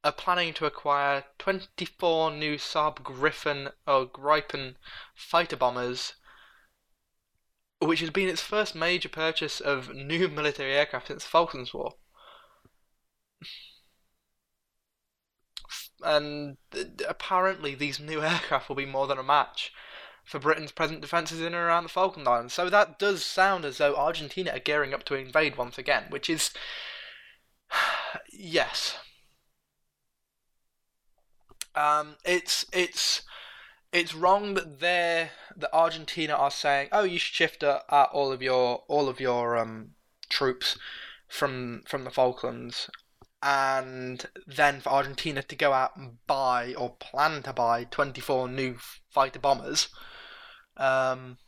are 0.03 0.13
planning 0.13 0.55
to 0.55 0.65
acquire 0.65 1.25
24 1.39 2.31
new 2.31 2.55
Saab 2.57 3.03
Griffin 3.03 3.69
or 3.87 4.07
Gripen 4.07 4.77
fighter 5.15 5.57
bombers, 5.57 6.15
which 7.81 8.01
has 8.01 8.11
been 8.11 8.29
its 8.29 8.41
first 8.41 8.75
major 8.75 9.11
purchase 9.11 9.61
of 9.61 9.95
new 9.95 10.29
military 10.29 10.73
aircraft 10.73 11.09
since 11.09 11.25
the 11.25 11.29
Falklands 11.29 11.75
War. 11.75 11.97
And 16.03 16.57
apparently 17.09 17.75
these 17.75 17.99
new 17.99 18.23
aircraft 18.23 18.69
will 18.69 18.77
be 18.77 18.87
more 18.87 19.07
than 19.07 19.19
a 19.19 19.23
match 19.23 19.73
for 20.25 20.39
Britain's 20.39 20.73
present 20.73 21.01
defences 21.01 21.41
in 21.41 21.47
and 21.47 21.55
around 21.55 21.85
the 21.85 21.89
Falkland 21.89 22.29
Islands. 22.29 22.53
So 22.53 22.69
that 22.69 22.99
does 22.99 23.25
sound 23.25 23.65
as 23.65 23.79
though 23.79 23.97
Argentina 23.97 24.53
are 24.53 24.59
gearing 24.59 24.93
up 24.93 25.05
to 25.05 25.15
invade 25.15 25.57
once 25.57 25.79
again, 25.79 26.05
which 26.11 26.29
is. 26.29 26.51
yes. 28.33 28.99
Um, 31.75 32.17
it's 32.25 32.67
it's 32.73 33.23
it's 33.93 34.15
wrong 34.15 34.55
that 34.55 34.81
they 34.81 35.31
that 35.57 35.75
Argentina 35.75 36.35
are 36.35 36.51
saying, 36.51 36.89
oh, 36.93 37.05
you 37.05 37.19
should 37.19 37.35
shift 37.35 37.65
uh, 37.65 37.81
all 38.13 38.33
of 38.33 38.43
your 38.43 38.83
all 38.89 39.09
of 39.09 39.21
your 39.21 39.57
um, 39.57 39.93
troops 40.29 40.77
from 41.27 41.83
from 41.87 42.05
the 42.05 42.11
Falklands 42.11 42.91
and 43.43 44.27
then 44.47 44.81
for 44.81 44.91
Argentina 44.91 45.43
to 45.43 45.57
go 45.57 45.73
out 45.73 45.97
and 45.97 46.19
buy 46.27 46.75
or 46.75 46.97
plan 46.97 47.43
to 47.45 47.53
buy 47.53 47.85
24 47.85 48.49
new 48.49 48.77
fighter 49.11 49.39
bombers 49.39 49.89
um, 50.77 51.39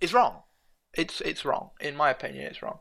is 0.00 0.12
wrong. 0.12 0.42
It's 0.94 1.20
it's 1.20 1.44
wrong. 1.44 1.70
In 1.80 1.96
my 1.96 2.10
opinion, 2.10 2.46
it's 2.46 2.62
wrong. 2.62 2.78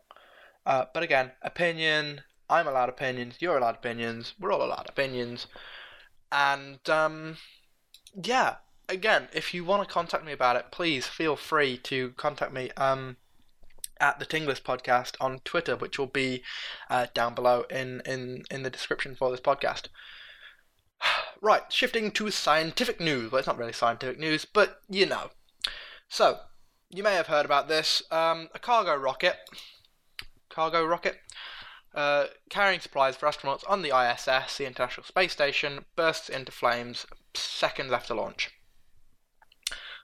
Uh, 0.65 0.85
but 0.93 1.03
again, 1.03 1.31
opinion. 1.41 2.21
I'm 2.49 2.67
allowed 2.67 2.89
opinions. 2.89 3.35
You're 3.39 3.57
allowed 3.57 3.75
opinions. 3.75 4.33
We're 4.39 4.53
all 4.53 4.63
allowed 4.63 4.87
opinions. 4.89 5.47
And 6.31 6.87
um, 6.89 7.37
yeah, 8.23 8.55
again, 8.87 9.27
if 9.33 9.53
you 9.53 9.65
want 9.65 9.87
to 9.87 9.93
contact 9.93 10.25
me 10.25 10.31
about 10.31 10.55
it, 10.55 10.71
please 10.71 11.07
feel 11.07 11.35
free 11.35 11.77
to 11.79 12.11
contact 12.11 12.53
me. 12.53 12.71
Um, 12.77 13.17
at 13.99 14.19
the 14.19 14.25
TInglis 14.25 14.61
podcast 14.61 15.15
on 15.19 15.39
Twitter, 15.39 15.75
which 15.75 15.97
will 15.97 16.07
be 16.07 16.43
uh, 16.89 17.07
down 17.13 17.33
below 17.33 17.65
in, 17.69 18.01
in, 18.05 18.43
in 18.51 18.63
the 18.63 18.69
description 18.69 19.15
for 19.15 19.31
this 19.31 19.41
podcast. 19.41 19.87
Right, 21.39 21.71
shifting 21.71 22.09
to 22.13 22.31
scientific 22.31 22.99
news. 22.99 23.31
Well, 23.31 23.37
it's 23.37 23.47
not 23.47 23.59
really 23.59 23.71
scientific 23.71 24.17
news, 24.17 24.43
but 24.45 24.81
you 24.89 25.05
know. 25.05 25.29
So, 26.09 26.39
you 26.89 27.03
may 27.03 27.13
have 27.13 27.27
heard 27.27 27.45
about 27.45 27.67
this. 27.67 28.01
Um, 28.09 28.49
a 28.55 28.59
cargo 28.59 28.95
rocket, 28.95 29.37
cargo 30.49 30.83
rocket, 30.83 31.19
uh, 31.93 32.25
carrying 32.49 32.79
supplies 32.79 33.15
for 33.15 33.27
astronauts 33.27 33.63
on 33.69 33.83
the 33.83 33.89
ISS, 33.89 34.57
the 34.57 34.65
International 34.65 35.03
Space 35.03 35.31
Station, 35.31 35.85
bursts 35.95 36.29
into 36.29 36.51
flames 36.51 37.05
seconds 37.35 37.91
after 37.91 38.15
launch. 38.15 38.49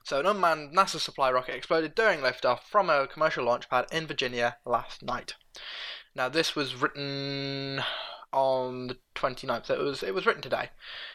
So, 0.04 0.20
an 0.20 0.26
unmanned 0.26 0.76
NASA 0.76 1.00
supply 1.00 1.32
rocket 1.32 1.54
exploded 1.54 1.94
during 1.94 2.20
liftoff 2.20 2.60
from 2.60 2.90
a 2.90 3.06
commercial 3.06 3.44
launch 3.44 3.70
pad 3.70 3.86
in 3.90 4.06
Virginia 4.06 4.58
last 4.66 5.02
night. 5.02 5.34
Now, 6.14 6.28
this 6.28 6.54
was 6.54 6.74
written 6.74 7.82
on 8.34 8.88
the 8.88 8.98
29th. 9.14 9.66
So 9.66 9.74
it 9.74 9.82
was 9.82 10.02
it 10.02 10.14
was 10.14 10.26
written 10.26 10.42
today. 10.42 10.70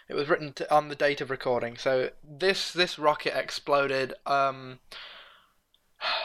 It 0.08 0.16
was 0.16 0.28
written 0.28 0.54
to, 0.54 0.74
on 0.74 0.88
the 0.88 0.96
date 0.96 1.22
of 1.22 1.30
recording. 1.30 1.78
So 1.78 2.10
this 2.24 2.72
this 2.72 2.98
rocket 2.98 3.38
exploded 3.38 4.14
um 4.26 4.80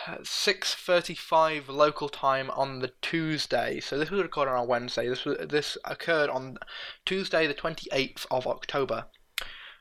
6:35 0.06 1.68
local 1.68 2.08
time 2.08 2.50
on 2.50 2.78
the 2.78 2.92
Tuesday. 3.02 3.80
So 3.80 3.98
this 3.98 4.10
was 4.10 4.22
recorded 4.22 4.52
on 4.52 4.68
Wednesday. 4.68 5.08
This 5.08 5.24
was 5.24 5.48
this 5.48 5.76
occurred 5.84 6.30
on 6.30 6.58
Tuesday 7.04 7.46
the 7.46 7.54
28th 7.54 8.26
of 8.30 8.46
October 8.46 9.06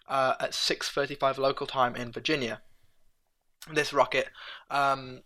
uh, 0.08 0.34
at 0.40 0.52
6:35 0.52 1.38
local 1.38 1.68
time 1.68 1.96
in 1.96 2.12
Virginia 2.12 2.62
this 3.72 3.94
rocket 3.94 4.30
um, 4.70 5.22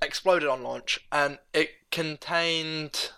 exploded 0.00 0.48
on 0.48 0.62
launch, 0.62 1.00
and 1.10 1.38
it 1.52 1.70
contained 1.90 3.10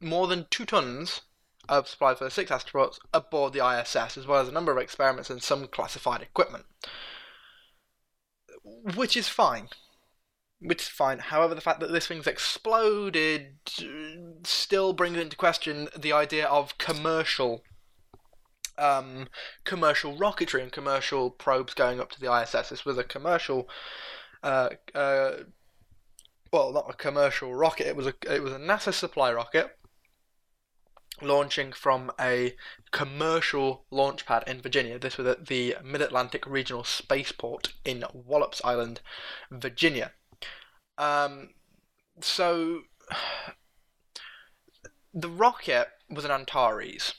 more 0.00 0.26
than 0.26 0.46
two 0.50 0.64
tons 0.64 1.22
of 1.68 1.88
supplies 1.88 2.18
for 2.18 2.24
the 2.24 2.30
six 2.30 2.50
astronauts 2.50 2.98
aboard 3.12 3.52
the 3.52 3.66
ISS, 3.66 4.16
as 4.16 4.26
well 4.26 4.40
as 4.40 4.48
a 4.48 4.52
number 4.52 4.72
of 4.72 4.78
experiments 4.78 5.30
and 5.30 5.42
some 5.42 5.66
classified 5.66 6.22
equipment. 6.22 6.64
Which 8.94 9.16
is 9.16 9.28
fine. 9.28 9.68
Which 10.60 10.82
is 10.82 10.88
fine. 10.88 11.18
However, 11.18 11.54
the 11.54 11.60
fact 11.60 11.80
that 11.80 11.92
this 11.92 12.06
thing's 12.06 12.26
exploded 12.26 13.58
still 14.44 14.92
brings 14.92 15.18
into 15.18 15.36
question 15.36 15.88
the 15.96 16.12
idea 16.12 16.46
of 16.46 16.78
commercial 16.78 17.62
um, 18.78 19.28
commercial 19.64 20.16
rocketry 20.16 20.62
and 20.62 20.70
commercial 20.70 21.30
probes 21.30 21.74
going 21.74 22.00
up 22.00 22.10
to 22.12 22.20
the 22.20 22.32
ISS. 22.32 22.68
This 22.68 22.84
was 22.84 22.96
a 22.96 23.04
commercial 23.04 23.68
uh, 24.42 24.70
uh, 24.94 25.32
well, 26.52 26.72
not 26.72 26.88
a 26.88 26.94
commercial 26.94 27.54
rocket. 27.54 27.86
It 27.86 27.96
was 27.96 28.06
a 28.06 28.14
it 28.30 28.42
was 28.42 28.52
a 28.52 28.58
NASA 28.58 28.92
supply 28.92 29.32
rocket 29.32 29.76
launching 31.20 31.72
from 31.72 32.12
a 32.20 32.54
commercial 32.90 33.84
launch 33.90 34.24
pad 34.24 34.44
in 34.46 34.60
Virginia. 34.60 34.98
This 34.98 35.18
was 35.18 35.26
at 35.26 35.46
the 35.46 35.76
Mid 35.82 36.00
Atlantic 36.00 36.46
Regional 36.46 36.84
Spaceport 36.84 37.74
in 37.84 38.04
Wallops 38.12 38.64
Island, 38.64 39.00
Virginia. 39.50 40.12
Um, 40.96 41.50
so 42.20 42.82
the 45.14 45.30
rocket 45.30 45.88
was 46.08 46.24
an 46.24 46.30
Antares 46.30 47.14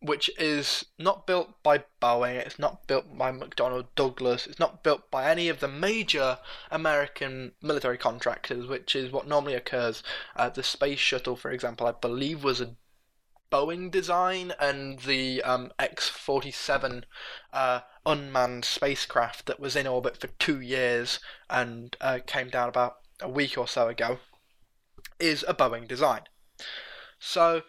which 0.00 0.30
is 0.38 0.84
not 0.98 1.26
built 1.26 1.62
by 1.62 1.82
Boeing, 2.00 2.36
it's 2.36 2.58
not 2.58 2.86
built 2.86 3.16
by 3.16 3.32
McDonnell 3.32 3.86
Douglas, 3.96 4.46
it's 4.46 4.58
not 4.58 4.82
built 4.82 5.10
by 5.10 5.28
any 5.28 5.48
of 5.48 5.60
the 5.60 5.68
major 5.68 6.38
American 6.70 7.52
military 7.60 7.98
contractors, 7.98 8.66
which 8.66 8.94
is 8.94 9.10
what 9.10 9.26
normally 9.26 9.54
occurs. 9.54 10.02
Uh, 10.36 10.48
the 10.48 10.62
Space 10.62 11.00
Shuttle, 11.00 11.36
for 11.36 11.50
example, 11.50 11.86
I 11.86 11.92
believe 11.92 12.44
was 12.44 12.60
a 12.60 12.76
Boeing 13.50 13.90
design, 13.90 14.52
and 14.60 15.00
the 15.00 15.42
um, 15.42 15.72
X 15.78 16.08
47 16.08 17.06
uh, 17.52 17.80
unmanned 18.04 18.64
spacecraft 18.64 19.46
that 19.46 19.58
was 19.58 19.74
in 19.74 19.86
orbit 19.86 20.16
for 20.16 20.28
two 20.38 20.60
years 20.60 21.18
and 21.48 21.96
uh, 22.00 22.18
came 22.26 22.50
down 22.50 22.68
about 22.68 22.98
a 23.20 23.28
week 23.28 23.56
or 23.58 23.66
so 23.66 23.88
ago 23.88 24.18
is 25.18 25.44
a 25.48 25.54
Boeing 25.54 25.88
design. 25.88 26.22
So 27.18 27.62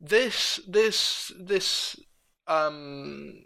this 0.00 0.60
this 0.66 1.32
this 1.38 2.00
um, 2.46 3.44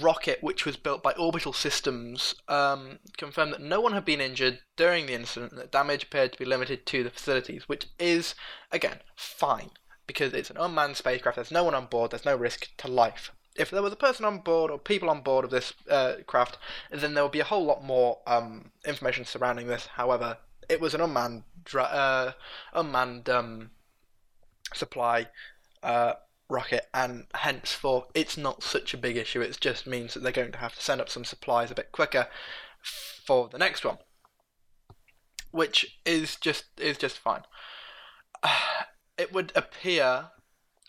rocket, 0.00 0.42
which 0.42 0.64
was 0.64 0.76
built 0.76 1.02
by 1.02 1.12
Orbital 1.12 1.52
Systems, 1.52 2.34
um, 2.48 2.98
confirmed 3.16 3.52
that 3.52 3.60
no 3.60 3.80
one 3.80 3.92
had 3.92 4.04
been 4.04 4.20
injured 4.20 4.60
during 4.76 5.06
the 5.06 5.14
incident 5.14 5.52
and 5.52 5.60
that 5.60 5.72
damage 5.72 6.04
appeared 6.04 6.32
to 6.32 6.38
be 6.38 6.44
limited 6.44 6.86
to 6.86 7.02
the 7.02 7.10
facilities, 7.10 7.68
which 7.68 7.88
is, 7.98 8.34
again, 8.70 9.00
fine, 9.16 9.70
because 10.06 10.32
it's 10.32 10.50
an 10.50 10.56
unmanned 10.58 10.96
spacecraft, 10.96 11.36
there's 11.36 11.50
no 11.50 11.64
one 11.64 11.74
on 11.74 11.86
board, 11.86 12.10
there's 12.10 12.24
no 12.24 12.36
risk 12.36 12.68
to 12.78 12.88
life. 12.88 13.32
If 13.56 13.70
there 13.70 13.82
was 13.82 13.92
a 13.92 13.96
person 13.96 14.24
on 14.24 14.38
board 14.38 14.70
or 14.70 14.78
people 14.78 15.10
on 15.10 15.20
board 15.20 15.44
of 15.44 15.50
this 15.50 15.74
uh, 15.88 16.14
craft, 16.26 16.58
then 16.90 17.14
there 17.14 17.22
would 17.22 17.32
be 17.32 17.40
a 17.40 17.44
whole 17.44 17.64
lot 17.64 17.84
more 17.84 18.18
um, 18.26 18.72
information 18.84 19.24
surrounding 19.24 19.68
this. 19.68 19.86
However, 19.86 20.38
it 20.68 20.80
was 20.80 20.94
an 20.94 21.00
unmanned, 21.00 21.44
uh, 21.72 22.32
unmanned 22.72 23.28
um, 23.28 23.70
supply 24.72 25.28
uh, 25.84 26.14
rocket, 26.48 26.88
and 26.92 27.26
henceforth 27.34 28.06
it's 28.14 28.36
not 28.36 28.62
such 28.62 28.94
a 28.94 28.98
big 28.98 29.16
issue. 29.16 29.40
It 29.40 29.58
just 29.60 29.86
means 29.86 30.14
that 30.14 30.22
they're 30.22 30.32
going 30.32 30.52
to 30.52 30.58
have 30.58 30.74
to 30.74 30.82
send 30.82 31.00
up 31.00 31.08
some 31.08 31.24
supplies 31.24 31.70
a 31.70 31.74
bit 31.74 31.92
quicker 31.92 32.26
for 32.82 33.48
the 33.48 33.58
next 33.58 33.84
one, 33.84 33.98
which 35.50 35.98
is 36.04 36.36
just 36.36 36.64
is 36.78 36.98
just 36.98 37.18
fine. 37.18 37.42
it 39.18 39.32
would 39.32 39.52
appear 39.54 40.30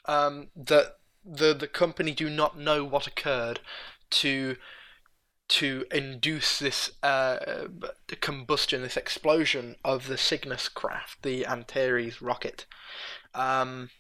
um, 0.06 0.48
that 0.56 0.98
the 1.24 1.54
the 1.54 1.68
company 1.68 2.12
do 2.12 2.30
not 2.30 2.58
know 2.58 2.84
what 2.84 3.08
occurred 3.08 3.60
to 4.10 4.56
to 5.48 5.86
induce 5.92 6.58
this 6.58 6.92
uh, 7.04 7.68
combustion, 8.20 8.82
this 8.82 8.98
explosion 8.98 9.76
of 9.86 10.08
the 10.08 10.18
Cygnus 10.18 10.68
craft, 10.68 11.22
the 11.22 11.46
Antares 11.46 12.20
rocket, 12.20 12.66
um, 13.36 13.92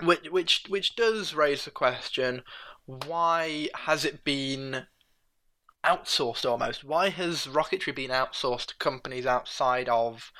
which 0.00 0.30
which 0.30 0.64
which 0.68 0.96
does 0.96 1.34
raise 1.34 1.64
the 1.64 1.70
question: 1.70 2.42
Why 2.86 3.68
has 3.74 4.04
it 4.04 4.24
been 4.24 4.86
outsourced 5.84 6.48
almost? 6.48 6.84
Why 6.84 7.08
has 7.10 7.46
rocketry 7.46 7.94
been 7.94 8.10
outsourced 8.10 8.66
to 8.66 8.76
companies 8.76 9.26
outside 9.26 9.88
of 9.88 10.32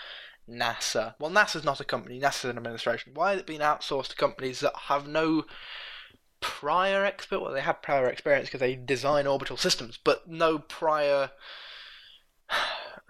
NASA? 0.48 1.14
Well, 1.18 1.30
NASA's 1.30 1.64
not 1.64 1.80
a 1.80 1.84
company; 1.84 2.20
NASA's 2.20 2.46
an 2.46 2.56
administration. 2.56 3.14
Why 3.14 3.32
has 3.32 3.40
it 3.40 3.46
been 3.46 3.60
outsourced 3.60 4.08
to 4.08 4.16
companies 4.16 4.60
that 4.60 4.76
have 4.88 5.06
no 5.06 5.44
prior 6.42 7.04
expert. 7.04 7.40
Well, 7.40 7.52
they 7.52 7.62
have 7.62 7.80
prior 7.80 8.06
experience 8.08 8.48
because 8.48 8.60
they 8.60 8.74
design 8.74 9.26
orbital 9.26 9.56
systems, 9.56 9.98
but 10.02 10.28
no 10.28 10.58
prior, 10.58 11.30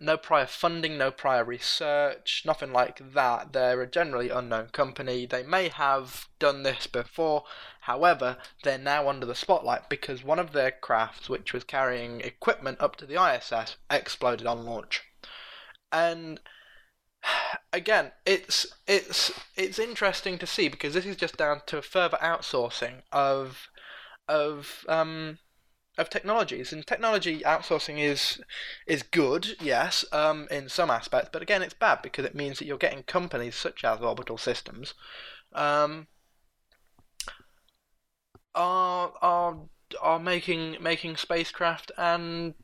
no 0.02 0.16
prior 0.16 0.46
funding, 0.46 0.98
no 0.98 1.10
prior 1.10 1.44
research, 1.44 2.42
nothing 2.44 2.72
like 2.72 3.12
that. 3.12 3.52
They're 3.52 3.80
a 3.80 3.86
generally 3.86 4.28
unknown 4.28 4.68
company. 4.68 5.26
They 5.26 5.42
may 5.42 5.68
have 5.68 6.28
done 6.38 6.62
this 6.64 6.86
before, 6.86 7.44
however, 7.82 8.36
they're 8.64 8.78
now 8.78 9.08
under 9.08 9.26
the 9.26 9.34
spotlight 9.34 9.88
because 9.88 10.24
one 10.24 10.38
of 10.38 10.52
their 10.52 10.72
crafts, 10.72 11.28
which 11.28 11.52
was 11.52 11.64
carrying 11.64 12.20
equipment 12.20 12.80
up 12.80 12.96
to 12.96 13.06
the 13.06 13.22
ISS, 13.22 13.76
exploded 13.90 14.46
on 14.46 14.64
launch, 14.64 15.04
and 15.90 16.40
again, 17.72 18.12
it's 18.26 18.66
it's 18.86 19.32
it's 19.56 19.78
interesting 19.78 20.38
to 20.38 20.46
see 20.46 20.68
because 20.68 20.94
this 20.94 21.06
is 21.06 21.16
just 21.16 21.36
down 21.36 21.62
to 21.66 21.82
further 21.82 22.18
outsourcing 22.20 23.02
of 23.12 23.68
of 24.28 24.84
um 24.88 25.38
of 25.98 26.08
technologies 26.08 26.72
and 26.72 26.86
technology 26.86 27.40
outsourcing 27.40 27.98
is 27.98 28.40
is 28.86 29.02
good 29.02 29.56
yes 29.60 30.04
um 30.12 30.48
in 30.50 30.68
some 30.68 30.90
aspects 30.90 31.28
but 31.32 31.42
again 31.42 31.60
it's 31.60 31.74
bad 31.74 32.00
because 32.02 32.24
it 32.24 32.34
means 32.34 32.58
that 32.58 32.64
you're 32.64 32.78
getting 32.78 33.02
companies 33.02 33.54
such 33.54 33.84
as 33.84 34.00
orbital 34.00 34.38
systems 34.38 34.94
um 35.52 36.06
are 38.54 39.12
are 39.20 39.58
are 40.00 40.18
making 40.18 40.76
making 40.80 41.16
spacecraft 41.16 41.92
and 41.98 42.54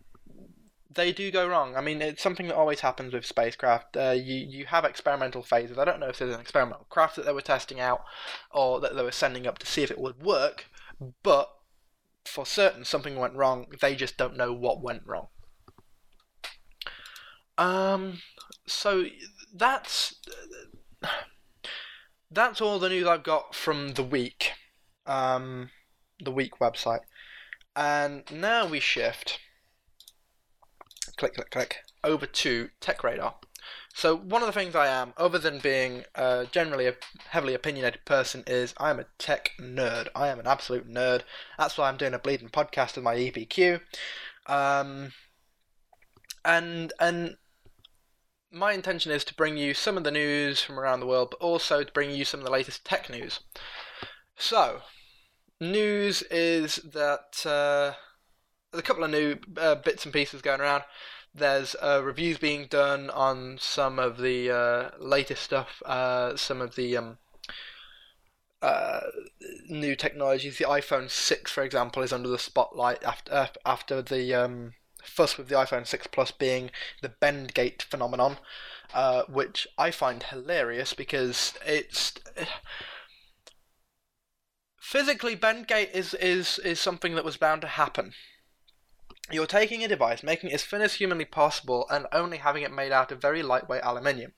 they 0.91 1.13
do 1.13 1.31
go 1.31 1.47
wrong. 1.47 1.77
I 1.77 1.81
mean, 1.81 2.01
it's 2.01 2.23
something 2.23 2.49
that 2.49 2.57
always 2.57 2.81
happens 2.81 3.13
with 3.13 3.27
spacecraft. 3.27 3.97
Uh, 3.97 4.15
you 4.17 4.35
you 4.35 4.67
have 4.67 4.85
experimental 4.85 5.43
phases. 5.43 5.79
I 5.79 5.85
don't 5.85 6.01
know 6.01 6.09
if 6.09 6.19
there's 6.19 6.35
an 6.35 6.41
experimental 6.41 6.87
craft 6.89 7.17
that 7.17 7.27
they 7.27 7.33
were 7.33 7.41
testing 7.41 7.79
out 7.79 8.03
or 8.51 8.81
that 8.81 8.97
they 8.97 9.03
were 9.03 9.13
sending 9.13 9.47
up 9.47 9.59
to 9.59 9.67
see 9.67 9.83
if 9.83 9.91
it 9.91 9.99
would 9.99 10.23
work, 10.23 10.67
but 11.23 11.51
for 12.29 12.47
certain 12.47 12.85
something 12.85 13.17
went 13.17 13.35
wrong. 13.35 13.67
They 13.81 13.95
just 13.95 14.17
don't 14.17 14.37
know 14.37 14.53
what 14.53 14.83
went 14.83 15.03
wrong. 15.07 15.29
Um, 17.57 18.21
so 18.67 19.07
that's 19.53 20.15
that's 22.31 22.61
all 22.61 22.79
the 22.79 22.89
news 22.89 23.07
I've 23.07 23.25
got 23.25 23.55
from 23.55 23.95
the 23.95 24.03
week, 24.03 24.53
um, 25.07 25.71
the 26.23 26.31
week 26.31 26.59
website, 26.61 27.01
and 27.75 28.23
now 28.31 28.67
we 28.67 28.79
shift 28.79 29.41
click, 31.17 31.35
click, 31.35 31.51
click, 31.51 31.77
over 32.05 32.27
to 32.27 32.69
Tech 32.81 33.03
Radar. 33.03 33.35
So 33.95 34.17
one 34.17 34.43
of 34.43 34.47
the 34.47 34.53
things 34.53 34.75
I 34.75 34.87
am, 34.87 35.13
other 35.17 35.39
than 35.39 35.59
being 35.59 36.05
uh, 36.15 36.45
generally 36.45 36.87
a 36.87 36.95
heavily 37.31 37.55
opinionated 37.55 38.05
person, 38.05 38.45
is 38.47 38.75
I 38.77 38.91
am 38.91 39.01
a 39.01 39.07
tech 39.19 39.53
nerd. 39.61 40.09
I 40.15 40.29
am 40.29 40.39
an 40.39 40.47
absolute 40.47 40.89
nerd. 40.89 41.23
That's 41.59 41.77
why 41.77 41.89
I'm 41.89 41.97
doing 41.97 42.15
a 42.15 42.19
bleeding 42.19 42.49
podcast 42.49 42.95
with 42.95 43.05
my 43.05 43.17
EPQ. 43.17 43.81
Um, 44.47 45.13
and 46.45 46.93
and 47.01 47.37
my 48.51 48.73
intention 48.73 49.13
is 49.13 49.25
to 49.25 49.35
bring 49.35 49.57
you 49.57 49.75
some 49.75 49.97
of 49.97 50.05
the 50.05 50.11
news 50.11 50.63
from 50.63 50.79
around 50.79 51.01
the 51.01 51.07
world, 51.07 51.31
but 51.31 51.45
also 51.45 51.85
to 51.85 51.93
bring 51.93 52.11
you 52.11 52.25
some 52.25 52.41
of 52.41 52.47
the 52.47 52.53
latest 52.53 52.85
tech 52.85 53.11
news. 53.11 53.41
So, 54.37 54.83
news 55.61 56.23
is 56.31 56.77
that 56.77 57.45
uh, 57.45 57.95
a 58.73 58.83
couple 58.83 59.05
of 59.05 59.11
new 59.11 59.37
uh, 59.57 59.77
bits 59.77 60.05
and 60.05 60.13
pieces 60.13 60.43
going 60.43 60.61
around. 60.61 60.85
There's 61.39 61.77
uh, 61.81 62.03
reviews 62.05 62.39
being 62.39 62.67
done 62.67 63.11
on 63.11 63.59
some 63.61 63.99
of 63.99 64.19
the 64.19 64.51
uh, 64.51 64.91
latest 64.99 65.43
stuff, 65.43 65.83
uh, 65.87 66.37
some 66.37 66.61
of 66.61 66.75
the 66.75 66.97
um, 66.97 67.19
uh, 68.61 69.01
new 69.69 69.95
technologies. 69.95 70.59
The 70.59 70.65
iPhone 70.65 71.11
6, 71.11 71.53
for 71.53 71.63
example, 71.63 72.03
is 72.03 72.13
under 72.13 72.29
the 72.29 72.39
spotlight 72.39 73.03
after 73.05 73.51
after 73.65 74.03
the 74.03 74.35
um, 74.35 74.73
fuss 75.03 75.39
with 75.39 75.49
the 75.49 75.55
iPhone 75.55 75.87
6 75.87 76.07
Plus 76.09 76.31
being 76.31 76.71
the 77.03 77.09
Bendgate 77.09 77.83
phenomenon, 77.83 78.39
uh, 78.93 79.23
which 79.29 79.67
I 79.77 79.91
find 79.91 80.23
hilarious 80.23 80.95
because 80.95 81.55
it's 81.65 82.15
physically 84.81 85.37
Bendgate 85.37 85.93
is, 85.93 86.15
is 86.15 86.59
is 86.61 86.81
something 86.81 87.15
that 87.15 87.25
was 87.25 87.37
bound 87.37 87.63
to 87.63 87.69
happen. 87.69 88.15
You're 89.31 89.47
taking 89.47 89.85
a 89.85 89.89
device, 89.89 90.23
making 90.23 90.51
it 90.51 90.55
as 90.55 90.65
thin 90.65 90.81
as 90.81 90.95
humanly 90.95 91.25
possible, 91.25 91.87
and 91.91 92.07
only 92.13 92.39
having 92.39 92.63
it 92.63 92.73
made 92.73 92.93
out 92.93 93.13
of 93.13 93.21
very 93.21 93.43
lightweight 93.43 93.83
aluminium. 93.83 94.33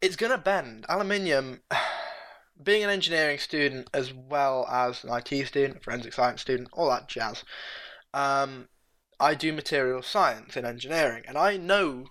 It's 0.00 0.16
gonna 0.16 0.38
bend. 0.38 0.86
Aluminium, 0.88 1.62
being 2.62 2.84
an 2.84 2.90
engineering 2.90 3.38
student 3.38 3.88
as 3.92 4.12
well 4.12 4.66
as 4.70 5.02
an 5.04 5.10
IT 5.12 5.46
student, 5.46 5.82
forensic 5.82 6.12
science 6.12 6.42
student, 6.42 6.68
all 6.72 6.88
that 6.90 7.08
jazz, 7.08 7.44
um, 8.14 8.68
I 9.18 9.34
do 9.34 9.52
material 9.52 10.02
science 10.02 10.56
in 10.56 10.64
engineering, 10.64 11.24
and 11.26 11.36
I 11.36 11.56
know 11.56 12.06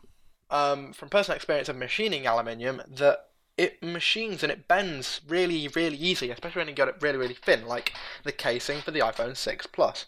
um, 0.49 0.93
from 0.93 1.10
personal 1.10 1.36
experience 1.36 1.69
of 1.69 1.75
machining 1.75 2.28
aluminium 2.28 2.82
that 2.88 3.30
it 3.58 3.84
machines 3.84 4.41
and 4.41 4.52
it 4.52 4.67
bends 4.67 5.21
really, 5.28 5.67
really 5.69 5.97
easily, 5.97 6.32
especially 6.32 6.62
when 6.62 6.67
you 6.69 6.73
get 6.73 6.88
it 6.88 6.95
really, 7.02 7.17
really 7.17 7.34
thin, 7.34 7.65
like 7.65 7.93
the 8.23 8.32
casing 8.32 8.82
for 8.82 8.91
the 8.91 8.99
iPhone 8.99 9.36
6 9.36 9.67
Plus. 9.67 10.06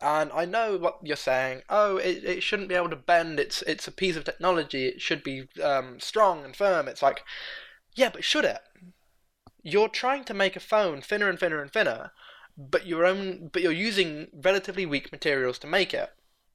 And 0.00 0.30
I 0.32 0.44
know 0.44 0.76
what 0.76 0.98
you're 1.02 1.16
saying. 1.16 1.62
Oh, 1.68 1.96
it, 1.96 2.24
it 2.24 2.42
shouldn't 2.42 2.68
be 2.68 2.74
able 2.74 2.90
to 2.90 2.96
bend. 2.96 3.40
It's 3.40 3.62
it's 3.62 3.88
a 3.88 3.92
piece 3.92 4.16
of 4.16 4.24
technology. 4.24 4.86
It 4.86 5.00
should 5.00 5.22
be 5.22 5.48
um, 5.62 6.00
strong 6.00 6.44
and 6.44 6.54
firm. 6.54 6.88
It's 6.88 7.02
like, 7.02 7.24
yeah, 7.94 8.10
but 8.10 8.24
should 8.24 8.44
it? 8.44 8.60
You're 9.62 9.88
trying 9.88 10.24
to 10.24 10.34
make 10.34 10.56
a 10.56 10.60
phone 10.60 11.00
thinner 11.00 11.28
and 11.28 11.38
thinner 11.38 11.60
and 11.60 11.72
thinner, 11.72 12.12
but 12.56 12.86
your 12.86 13.04
own 13.04 13.48
but 13.52 13.62
you're 13.62 13.72
using 13.72 14.28
relatively 14.32 14.86
weak 14.86 15.12
materials 15.12 15.58
to 15.60 15.66
make 15.66 15.94
it. 15.94 16.10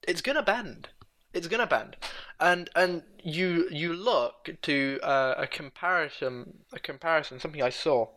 It's 0.07 0.21
gonna 0.21 0.43
bend. 0.43 0.89
It's 1.33 1.47
gonna 1.47 1.67
bend, 1.67 1.97
and 2.39 2.69
and 2.75 3.03
you 3.23 3.67
you 3.71 3.93
look 3.93 4.49
to 4.63 4.99
uh, 5.01 5.35
a 5.37 5.47
comparison 5.47 6.65
a 6.71 6.79
comparison 6.79 7.39
something 7.39 7.61
I 7.61 7.69
saw. 7.69 8.09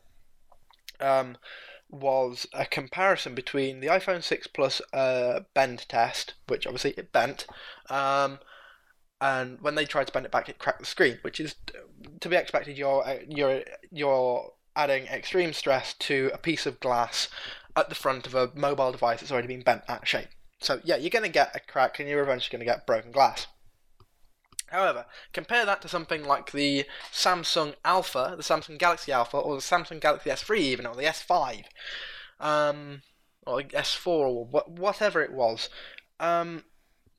Um, 1.01 1.37
was 1.89 2.47
a 2.53 2.67
comparison 2.67 3.35
between 3.35 3.81
the 3.81 3.87
iPhone 3.87 4.23
6 4.23 4.47
Plus 4.49 4.83
uh, 4.93 5.41
bend 5.55 5.87
test, 5.89 6.35
which 6.49 6.67
obviously 6.67 6.95
it 6.97 7.13
bent, 7.13 7.47
um, 7.89 8.39
and 9.21 9.61
when 9.61 9.75
they 9.75 9.85
tried 9.85 10.07
to 10.07 10.13
bend 10.13 10.27
it 10.27 10.33
back, 10.33 10.49
it 10.49 10.59
cracked 10.59 10.81
the 10.81 10.87
screen, 10.87 11.19
which 11.23 11.41
is 11.41 11.55
to 12.21 12.29
be 12.29 12.37
expected. 12.37 12.77
You're 12.77 13.07
uh, 13.07 13.19
you're 13.29 13.63
you're 13.91 14.53
adding 14.75 15.07
extreme 15.07 15.53
stress 15.53 15.95
to 15.95 16.31
a 16.35 16.39
piece 16.39 16.67
of 16.67 16.81
glass 16.81 17.29
at 17.75 17.89
the 17.89 17.95
front 17.95 18.27
of 18.27 18.35
a 18.35 18.51
mobile 18.55 18.93
device 18.93 19.21
that's 19.21 19.33
already 19.33 19.49
been 19.49 19.63
bent 19.63 19.83
of 19.89 20.07
shape. 20.07 20.29
So 20.61 20.81
yeah, 20.85 20.97
you're 20.97 21.11
going 21.11 21.25
to 21.25 21.31
get 21.31 21.57
a 21.57 21.61
crack, 21.61 21.99
and 21.99 22.09
you're 22.09 22.23
eventually 22.23 22.57
going 22.57 22.67
to 22.67 22.73
get 22.73 22.87
broken 22.87 23.11
glass. 23.11 23.47
However, 24.71 25.07
compare 25.33 25.65
that 25.65 25.81
to 25.83 25.89
something 25.89 26.25
like 26.25 26.51
the 26.51 26.87
Samsung 27.13 27.77
Alpha, 27.85 28.35
the 28.37 28.43
Samsung 28.43 28.79
Galaxy 28.79 29.13
Alpha, 29.13 29.37
or 29.37 29.55
the 29.55 29.63
Samsung 29.63 30.01
Galaxy 30.01 30.29
S3 30.31 30.59
even, 30.59 30.87
or 30.87 30.97
the 30.97 31.05
S5, 31.05 31.65
um, 32.41 33.03
or 33.47 33.63
S4, 33.63 34.07
or 34.07 34.45
whatever 34.67 35.23
it 35.23 35.33
was. 35.33 35.69
Um, 36.19 36.65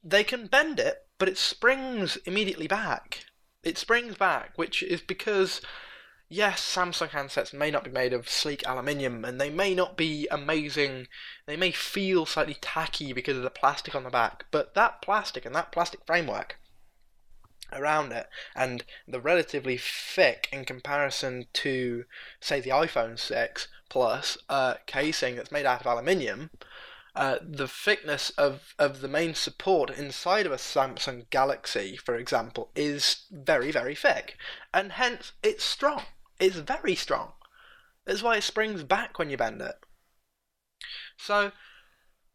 they 0.03 0.25
can 0.25 0.47
bend 0.47 0.79
it, 0.79 1.07
but 1.17 1.29
it 1.29 1.37
springs 1.37 2.17
immediately 2.25 2.67
back. 2.67 3.25
It 3.63 3.77
springs 3.77 4.17
back, 4.17 4.57
which 4.57 4.83
is 4.83 5.01
because, 5.01 5.61
yes, 6.27 6.61
Samsung 6.61 7.11
handsets 7.11 7.53
may 7.53 7.71
not 7.71 7.85
be 7.85 7.91
made 7.91 8.11
of 8.11 8.29
sleek 8.29 8.67
aluminium, 8.67 9.23
and 9.23 9.39
they 9.39 9.49
may 9.49 9.73
not 9.73 9.95
be 9.95 10.27
amazing. 10.29 11.07
They 11.45 11.55
may 11.55 11.71
feel 11.71 12.25
slightly 12.25 12.57
tacky 12.59 13.13
because 13.13 13.37
of 13.37 13.43
the 13.43 13.49
plastic 13.49 13.95
on 13.95 14.03
the 14.03 14.09
back, 14.09 14.47
but 14.51 14.73
that 14.73 15.01
plastic 15.01 15.45
and 15.45 15.55
that 15.55 15.71
plastic 15.71 16.05
framework 16.05 16.57
around 17.71 18.11
it 18.11 18.27
and 18.55 18.83
the 19.07 19.19
relatively 19.19 19.77
thick 19.77 20.47
in 20.51 20.65
comparison 20.65 21.45
to 21.53 22.05
say 22.39 22.59
the 22.59 22.69
iphone 22.69 23.17
6 23.17 23.67
plus 23.89 24.37
uh, 24.49 24.75
casing 24.85 25.35
that's 25.35 25.51
made 25.51 25.65
out 25.65 25.81
of 25.81 25.87
aluminium 25.87 26.49
uh, 27.15 27.37
the 27.41 27.67
thickness 27.67 28.29
of, 28.31 28.75
of 28.77 29.01
the 29.01 29.07
main 29.07 29.33
support 29.33 29.89
inside 29.89 30.45
of 30.45 30.51
a 30.51 30.57
samsung 30.57 31.27
galaxy 31.29 31.97
for 31.97 32.15
example 32.15 32.69
is 32.75 33.25
very 33.31 33.71
very 33.71 33.95
thick 33.95 34.37
and 34.73 34.93
hence 34.93 35.31
it's 35.41 35.63
strong 35.63 36.03
it's 36.39 36.57
very 36.57 36.95
strong. 36.95 37.33
That's 38.05 38.23
why 38.23 38.37
it 38.37 38.43
springs 38.43 38.83
back 38.83 39.17
when 39.17 39.29
you 39.29 39.37
bend 39.37 39.61
it. 39.61 39.75
So, 41.17 41.51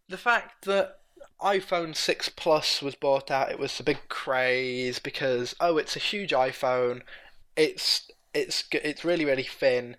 the 0.09 0.18
fact 0.18 0.64
that 0.64 0.99
iPhone 1.42 1.96
6 1.96 2.28
Plus 2.31 2.81
was 2.81 2.94
bought 2.94 3.31
out, 3.31 3.50
it 3.50 3.59
was 3.59 3.78
a 3.81 3.85
big 3.85 3.98
craze 4.09 4.98
because 4.98 5.55
oh, 5.61 5.76
it's 5.76 5.96
a 5.96 6.00
huge 6.00 6.31
iPhone. 6.31 7.02
It's 7.57 8.11
it's 8.33 8.64
it's 8.72 9.05
really 9.05 9.24
really 9.24 9.42
thin. 9.42 9.96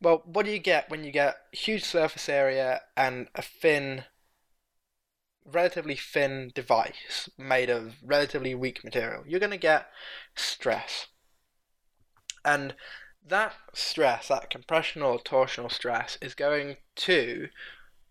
Well, 0.00 0.22
what 0.24 0.46
do 0.46 0.52
you 0.52 0.58
get 0.58 0.90
when 0.90 1.04
you 1.04 1.10
get 1.10 1.36
huge 1.52 1.84
surface 1.84 2.28
area 2.28 2.82
and 2.96 3.28
a 3.34 3.42
thin 3.42 4.04
relatively 5.44 5.96
thin 5.96 6.52
device 6.54 7.28
made 7.36 7.70
of 7.70 7.94
relatively 8.04 8.54
weak 8.54 8.84
material? 8.84 9.24
You're 9.26 9.40
going 9.40 9.50
to 9.50 9.56
get 9.56 9.88
stress. 10.36 11.06
And 12.44 12.74
that 13.26 13.54
stress, 13.72 14.28
that 14.28 14.50
compressional 14.50 15.12
or 15.12 15.18
torsional 15.18 15.72
stress, 15.72 16.18
is 16.20 16.34
going 16.34 16.76
to 16.96 17.48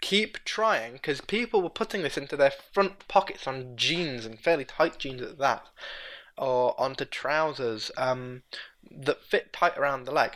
keep 0.04 0.44
trying 0.44 0.92
because 0.92 1.22
people 1.22 1.62
were 1.62 1.70
putting 1.70 2.04
this 2.04 2.18
into 2.18 2.36
their 2.36 2.52
front 2.74 3.08
pockets 3.08 3.48
on 3.48 3.78
jeans 3.78 4.26
and 4.26 4.38
fairly 4.38 4.66
tight 4.66 5.00
jeans 5.00 5.22
at 5.22 5.38
that, 5.38 5.66
or 6.38 6.80
onto 6.80 7.06
trousers 7.06 7.90
um, 7.96 8.44
that 8.92 9.24
fit 9.24 9.54
tight 9.54 9.78
around 9.78 10.04
the 10.04 10.12
leg. 10.12 10.32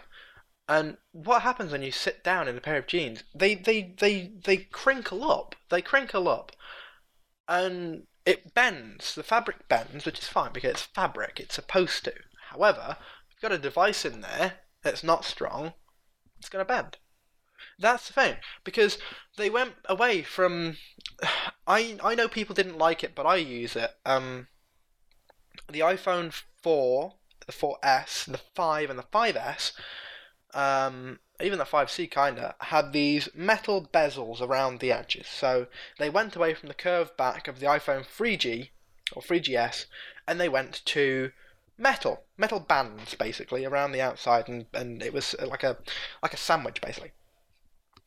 And 0.69 0.95
what 1.11 1.41
happens 1.41 1.73
when 1.73 1.81
you 1.81 1.91
sit 1.91 2.23
down 2.23 2.47
in 2.47 2.57
a 2.57 2.61
pair 2.61 2.77
of 2.77 2.87
jeans? 2.87 3.23
They 3.35 3.55
they 3.55 3.93
they 3.99 4.31
they 4.45 4.57
crinkle 4.57 5.29
up. 5.29 5.53
They 5.69 5.81
crinkle 5.81 6.29
up, 6.29 6.53
and 7.49 8.07
it 8.25 8.53
bends. 8.53 9.15
The 9.15 9.23
fabric 9.23 9.67
bends, 9.67 10.05
which 10.05 10.19
is 10.19 10.29
fine 10.29 10.53
because 10.53 10.71
it's 10.71 10.83
fabric. 10.83 11.41
It's 11.41 11.55
supposed 11.55 12.05
to. 12.05 12.13
However, 12.51 12.95
you've 13.29 13.41
got 13.41 13.51
a 13.51 13.57
device 13.57 14.05
in 14.05 14.21
there 14.21 14.59
that's 14.81 15.03
not 15.03 15.25
strong. 15.25 15.73
It's 16.39 16.47
going 16.47 16.65
to 16.65 16.73
bend. 16.73 16.99
That's 17.79 18.07
the 18.07 18.13
thing 18.13 18.37
because 18.63 18.97
they 19.37 19.49
went 19.49 19.75
away 19.85 20.23
from. 20.23 20.77
I 21.67 21.97
I 22.03 22.15
know 22.15 22.27
people 22.27 22.55
didn't 22.55 22.77
like 22.77 23.03
it, 23.03 23.15
but 23.15 23.25
I 23.25 23.37
use 23.37 23.75
it. 23.75 23.95
Um, 24.05 24.47
the 25.69 25.79
iPhone 25.79 26.33
four, 26.61 27.13
the 27.45 27.53
4S, 27.53 28.25
the 28.25 28.37
five, 28.37 28.89
and 28.89 28.99
the 28.99 29.03
5S. 29.03 29.73
Um, 30.53 31.19
even 31.39 31.59
the 31.59 31.65
5C 31.65 32.09
kinda 32.09 32.55
had 32.59 32.93
these 32.93 33.29
metal 33.35 33.81
bezels 33.93 34.41
around 34.41 34.79
the 34.79 34.91
edges. 34.91 35.27
So 35.27 35.67
they 35.99 36.09
went 36.09 36.35
away 36.35 36.53
from 36.53 36.67
the 36.67 36.73
curved 36.73 37.15
back 37.15 37.47
of 37.47 37.59
the 37.59 37.67
iPhone 37.67 38.05
3G 38.05 38.69
or 39.13 39.21
3GS, 39.21 39.85
and 40.27 40.39
they 40.39 40.49
went 40.49 40.81
to 40.85 41.31
metal, 41.77 42.23
metal 42.37 42.59
bands 42.59 43.13
basically 43.13 43.65
around 43.65 43.91
the 43.91 44.01
outside, 44.01 44.47
and, 44.47 44.65
and 44.73 45.03
it 45.03 45.13
was 45.13 45.35
like 45.39 45.63
a 45.63 45.77
like 46.23 46.33
a 46.33 46.37
sandwich 46.37 46.81
basically 46.81 47.11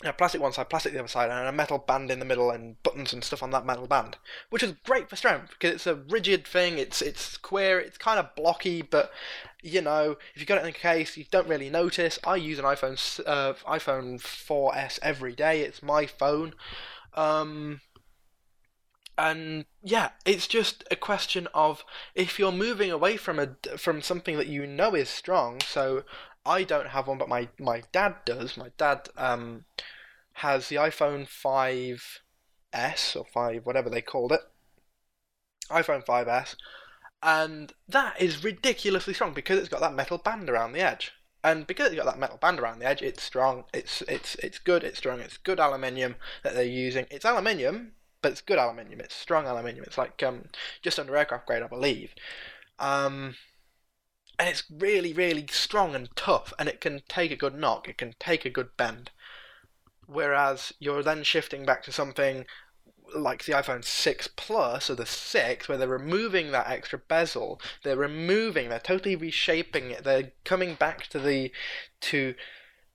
a 0.03 0.13
plastic 0.13 0.41
one 0.41 0.53
side, 0.53 0.71
plastic 0.71 0.93
the 0.93 0.99
other 0.99 1.09
side, 1.09 1.31
and 1.31 1.47
a 1.47 1.53
metal 1.53 1.79
band 1.79 2.11
in 2.11 2.21
the 2.21 2.25
middle, 2.25 2.51
and 2.51 2.83
buttons 2.83 3.13
and 3.13 3.23
stuff 3.23 3.43
on 3.43 3.51
that 3.51 3.67
metal 3.67 3.87
band, 3.87 4.17
which 4.49 4.63
is 4.63 4.75
great 4.85 5.11
for 5.11 5.17
strength 5.17 5.51
because 5.51 5.75
it's 5.75 5.87
a 5.87 5.95
rigid 5.95 6.47
thing. 6.47 6.79
It's 6.79 7.03
it's 7.03 7.21
square. 7.21 7.79
It's 7.79 7.99
kind 7.99 8.19
of 8.19 8.35
blocky, 8.35 8.81
but 8.81 9.11
you 9.63 9.83
know, 9.83 10.17
if 10.35 10.41
you've 10.41 10.47
got 10.47 10.59
it 10.59 10.63
in 10.63 10.71
a 10.71 10.73
case, 10.73 11.17
you 11.17 11.25
don't 11.31 11.49
really 11.49 11.69
notice. 11.69 12.19
I 12.25 12.37
use 12.37 12.59
an 12.59 12.65
iPhone 12.65 13.21
uh, 13.27 13.55
iPhone 13.69 14.21
4S 14.21 14.99
every 15.03 15.35
day. 15.35 15.61
It's 15.61 15.83
my 15.83 16.07
phone, 16.07 16.55
um, 17.15 17.83
and 19.19 19.67
yeah, 19.83 20.11
it's 20.25 20.47
just 20.47 20.83
a 20.91 20.97
question 20.97 21.47
of 21.53 21.85
if 22.15 22.39
you're 22.39 22.53
moving 22.53 22.91
away 22.91 23.19
from 23.19 23.39
a 23.39 23.49
from 23.77 24.01
something 24.01 24.39
that 24.39 24.47
you 24.47 24.67
know 24.67 24.95
is 24.95 25.11
strong. 25.11 25.61
So 25.61 26.05
I 26.45 26.65
don't 26.65 26.89
have 26.89 27.07
one, 27.09 27.19
but 27.19 27.29
my 27.29 27.49
my 27.59 27.83
dad 27.93 28.17
does. 28.25 28.57
My 28.57 28.71
dad 28.77 29.09
um, 29.17 29.65
has 30.35 30.69
the 30.69 30.77
iPhone 30.77 31.29
5S 31.29 33.17
or 33.17 33.25
5 33.25 33.67
whatever 33.67 33.91
they 33.91 34.01
called 34.03 34.33
it, 34.33 34.41
iPhone 35.71 36.05
5S, 36.05 36.57
and 37.23 37.73
that 37.89 38.21
is 38.21 38.43
ridiculously 38.45 39.15
strong 39.15 39.35
because 39.35 39.59
it's 39.59 39.69
got 39.69 39.81
that 39.81 39.95
metal 39.95 40.19
band 40.19 40.49
around 40.49 40.73
the 40.73 40.81
edge. 40.81 41.13
And 41.43 41.67
because 41.67 41.89
it's 41.89 41.97
got 41.97 42.07
that 42.07 42.19
metal 42.19 42.37
band 42.37 42.61
around 42.61 42.81
the 42.81 42.87
edge, 42.87 43.03
it's 43.03 43.23
strong. 43.23 43.65
It's 43.73 44.03
it's 44.03 44.35
it's 44.37 44.59
good. 44.59 44.85
It's 44.85 44.99
strong. 44.99 45.21
It's 45.21 45.39
good 45.39 45.59
aluminium 45.59 46.17
that 46.43 46.55
they're 46.55 46.65
using. 46.65 47.07
It's 47.11 47.25
aluminium, 47.25 47.93
but 48.21 48.33
it's 48.33 48.43
good 48.43 48.59
aluminium. 48.59 49.01
It's 49.01 49.15
strong 49.15 49.47
aluminium. 49.47 49.85
It's 49.85 49.97
like 49.99 50.23
um, 50.23 50.45
just 50.83 50.99
under 50.99 51.17
aircraft 51.17 51.47
grade, 51.47 51.63
I 51.63 51.67
believe. 51.67 52.15
Um, 52.79 53.37
and 54.41 54.49
it's 54.49 54.65
really, 54.71 55.13
really 55.13 55.47
strong 55.51 55.95
and 55.95 56.09
tough, 56.17 56.55
and 56.59 56.67
it 56.67 56.81
can 56.81 57.03
take 57.11 57.31
a 57.31 57.37
good 57.37 57.55
knock. 57.55 57.87
It 57.87 57.99
can 57.99 58.15
take 58.19 58.47
a 58.47 58.51
good 58.51 58.75
bend. 58.79 59.11
Whereas 60.07 60.73
you're 60.79 61.03
then 61.03 61.25
shifting 61.25 61.67
back 61.67 61.83
to 61.83 61.93
something 61.93 62.47
like 63.15 63.45
the 63.45 63.53
iPhone 63.53 63.85
6 63.85 64.29
Plus 64.37 64.89
or 64.89 64.95
the 64.95 65.05
6, 65.05 65.69
where 65.69 65.77
they're 65.77 65.87
removing 65.87 66.53
that 66.53 66.71
extra 66.71 66.99
bezel, 66.99 67.61
they're 67.83 67.99
removing, 67.99 68.71
they're 68.71 68.79
totally 68.79 69.15
reshaping 69.15 69.91
it. 69.91 70.05
They're 70.05 70.33
coming 70.45 70.75
back 70.75 71.09
to 71.09 71.19
the 71.19 71.53
to 72.01 72.35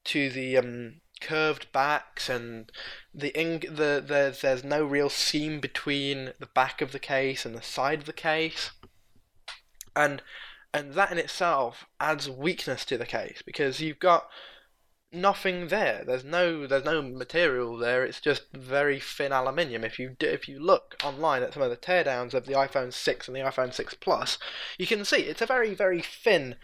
to 0.06 0.32
the 0.32 0.58
um, 0.58 1.02
curved 1.22 1.72
backs 1.72 2.28
and 2.28 2.72
the 3.14 3.40
ink. 3.40 3.68
The, 3.70 4.04
the 4.04 4.36
there's 4.42 4.64
no 4.64 4.84
real 4.84 5.12
seam 5.12 5.60
between 5.60 6.34
the 6.40 6.48
back 6.48 6.82
of 6.82 6.92
the 6.92 6.98
case 6.98 7.46
and 7.46 7.54
the 7.54 7.62
side 7.62 8.00
of 8.00 8.06
the 8.08 8.14
case, 8.14 8.72
and 9.96 10.24
and 10.76 10.94
that 10.94 11.10
in 11.10 11.18
itself 11.18 11.86
adds 12.02 12.30
weakness 12.30 12.84
to 12.84 12.98
the 12.98 13.06
case 13.06 13.42
because 13.46 13.80
you've 13.80 14.00
got 14.00 14.28
nothing 15.10 15.70
there. 15.70 16.04
There's 16.06 16.26
no 16.26 16.68
there's 16.68 16.84
no 16.84 17.02
material 17.02 17.78
there. 17.78 18.04
It's 18.04 18.20
just 18.20 18.52
very 18.54 19.00
thin 19.00 19.32
aluminium. 19.32 19.86
If 19.86 19.98
you 19.98 20.18
if 20.20 20.50
you 20.50 20.60
look 20.60 20.98
online 21.02 21.44
at 21.44 21.54
some 21.54 21.64
of 21.64 21.70
the 21.70 21.78
teardowns 21.78 22.34
of 22.34 22.46
the 22.46 22.54
iPhone 22.54 22.92
6 22.92 23.28
and 23.28 23.38
the 23.38 23.40
iPhone 23.40 23.74
6 23.74 23.94
Plus, 23.94 24.38
you 24.78 24.86
can 24.86 25.06
see 25.06 25.22
it's 25.22 25.42
a 25.42 25.46
very 25.46 25.74
very 25.74 26.02
thin 26.02 26.56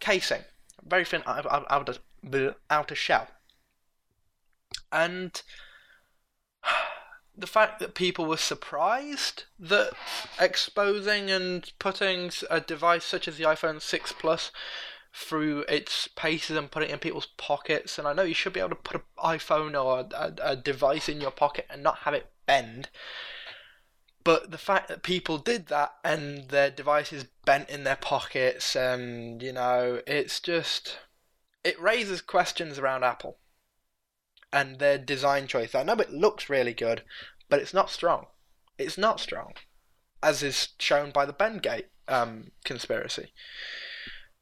casing, 0.00 0.42
very 0.84 1.04
thin 1.04 1.22
outer 1.24 1.98
outer 2.68 2.94
shell, 2.96 3.28
and 4.90 5.42
the 7.40 7.46
fact 7.46 7.80
that 7.80 7.94
people 7.94 8.26
were 8.26 8.36
surprised 8.36 9.44
that 9.58 9.92
exposing 10.38 11.30
and 11.30 11.72
putting 11.78 12.30
a 12.50 12.60
device 12.60 13.04
such 13.04 13.26
as 13.26 13.36
the 13.36 13.44
iPhone 13.44 13.80
6 13.80 14.12
Plus 14.12 14.52
through 15.12 15.64
its 15.68 16.08
paces 16.08 16.56
and 16.56 16.70
putting 16.70 16.90
it 16.90 16.92
in 16.92 16.98
people's 16.98 17.28
pockets. 17.36 17.98
And 17.98 18.06
I 18.06 18.12
know 18.12 18.22
you 18.22 18.34
should 18.34 18.52
be 18.52 18.60
able 18.60 18.70
to 18.70 18.76
put 18.76 18.96
an 18.96 19.02
iPhone 19.18 19.82
or 19.82 20.06
a, 20.14 20.34
a 20.42 20.56
device 20.56 21.08
in 21.08 21.20
your 21.20 21.32
pocket 21.32 21.66
and 21.70 21.82
not 21.82 21.98
have 21.98 22.14
it 22.14 22.30
bend. 22.46 22.90
But 24.22 24.50
the 24.50 24.58
fact 24.58 24.88
that 24.88 25.02
people 25.02 25.38
did 25.38 25.66
that 25.68 25.94
and 26.04 26.48
their 26.50 26.70
devices 26.70 27.24
bent 27.44 27.70
in 27.70 27.84
their 27.84 27.96
pockets, 27.96 28.76
and 28.76 29.42
you 29.42 29.52
know, 29.52 30.02
it's 30.06 30.40
just. 30.40 30.98
It 31.64 31.80
raises 31.80 32.20
questions 32.20 32.78
around 32.78 33.04
Apple 33.04 33.38
and 34.52 34.78
their 34.78 34.98
design 34.98 35.46
choice. 35.46 35.74
I 35.74 35.82
know 35.82 35.94
it 35.94 36.12
looks 36.12 36.48
really 36.48 36.74
good, 36.74 37.02
but 37.48 37.60
it's 37.60 37.74
not 37.74 37.90
strong. 37.90 38.26
It's 38.78 38.98
not 38.98 39.20
strong, 39.20 39.54
as 40.22 40.42
is 40.42 40.70
shown 40.78 41.10
by 41.10 41.26
the 41.26 41.32
Bendgate 41.32 41.86
um, 42.08 42.52
conspiracy. 42.64 43.32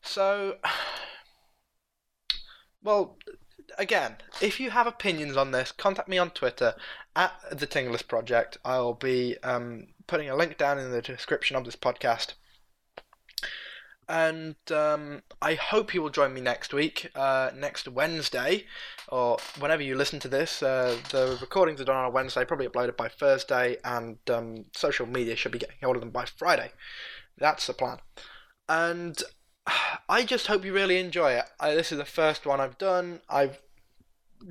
So, 0.03 0.57
well, 2.83 3.18
again, 3.77 4.16
if 4.40 4.61
you 4.61 4.71
have 4.71 4.87
opinions 4.87 5.37
on 5.37 5.51
this, 5.51 5.73
contact 5.73 6.09
me 6.09 6.18
on 6.18 6.31
Twitter 6.31 6.75
at 7.16 7.33
the 7.51 7.66
TInglis 7.66 8.07
Project. 8.07 8.59
I'll 8.64 8.94
be 8.94 9.37
um, 9.42 9.88
putting 10.07 10.31
a 10.31 10.37
link 10.37 10.57
down 10.57 10.79
in 10.79 10.90
the 10.90 11.03
description 11.03 11.57
of 11.57 11.64
this 11.64 11.77
podcast 11.77 12.35
and 14.09 14.57
um, 14.73 15.23
I 15.42 15.55
hope 15.55 15.92
you 15.92 16.01
will 16.01 16.09
join 16.11 16.33
me 16.33 16.40
next 16.40 16.73
week, 16.73 17.11
uh, 17.14 17.51
next 17.55 17.87
Wednesday, 17.87 18.64
or 19.09 19.37
whenever 19.59 19.83
you 19.83 19.97
listen 19.97 20.18
to 20.21 20.29
this. 20.29 20.62
Uh, 20.62 20.97
the 21.11 21.37
recordings 21.40 21.81
are 21.81 21.85
done 21.85 21.97
on 21.97 22.07
a 22.07 22.11
Wednesday, 22.11 22.44
probably 22.44 22.68
uploaded 22.68 22.97
by 22.97 23.09
Thursday, 23.09 23.77
and 23.85 24.16
um, 24.31 24.64
social 24.75 25.07
media 25.07 25.37
should 25.37 25.53
be 25.53 25.59
getting 25.59 25.77
hold 25.83 25.97
of 25.97 26.01
them 26.01 26.11
by 26.11 26.25
Friday. 26.25 26.73
That's 27.37 27.66
the 27.66 27.75
plan. 27.75 27.99
And 28.68 29.23
I 30.09 30.25
just 30.25 30.47
hope 30.47 30.64
you 30.64 30.73
really 30.73 30.99
enjoy 30.99 31.33
it. 31.33 31.44
I, 31.61 31.75
this 31.75 31.92
is 31.92 31.99
the 31.99 32.05
first 32.07 32.47
one 32.47 32.61
I've 32.61 32.79
done. 32.79 33.21
I've 33.29 33.61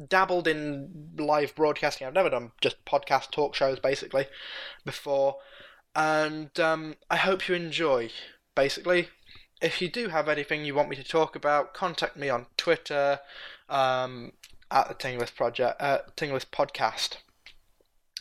dabbled 0.07 0.47
in 0.47 1.13
live 1.17 1.55
broadcasting. 1.55 2.05
I've 2.05 2.13
never 2.13 2.29
done 2.29 2.51
just 2.61 2.85
podcast 2.85 3.31
talk 3.31 3.55
shows 3.55 3.79
basically 3.79 4.27
before, 4.85 5.37
and 5.95 6.57
um, 6.59 6.95
I 7.09 7.15
hope 7.15 7.47
you 7.47 7.55
enjoy. 7.55 8.11
Basically, 8.53 9.09
if 9.61 9.81
you 9.81 9.89
do 9.89 10.09
have 10.09 10.29
anything 10.29 10.65
you 10.65 10.75
want 10.75 10.89
me 10.89 10.95
to 10.95 11.03
talk 11.03 11.35
about, 11.35 11.73
contact 11.73 12.15
me 12.17 12.29
on 12.29 12.45
Twitter 12.57 13.19
um, 13.69 14.33
at 14.69 14.87
the 14.87 14.95
TInglis 14.95 15.33
Project, 15.35 15.81
uh, 15.81 15.99
Podcast. 16.15 17.17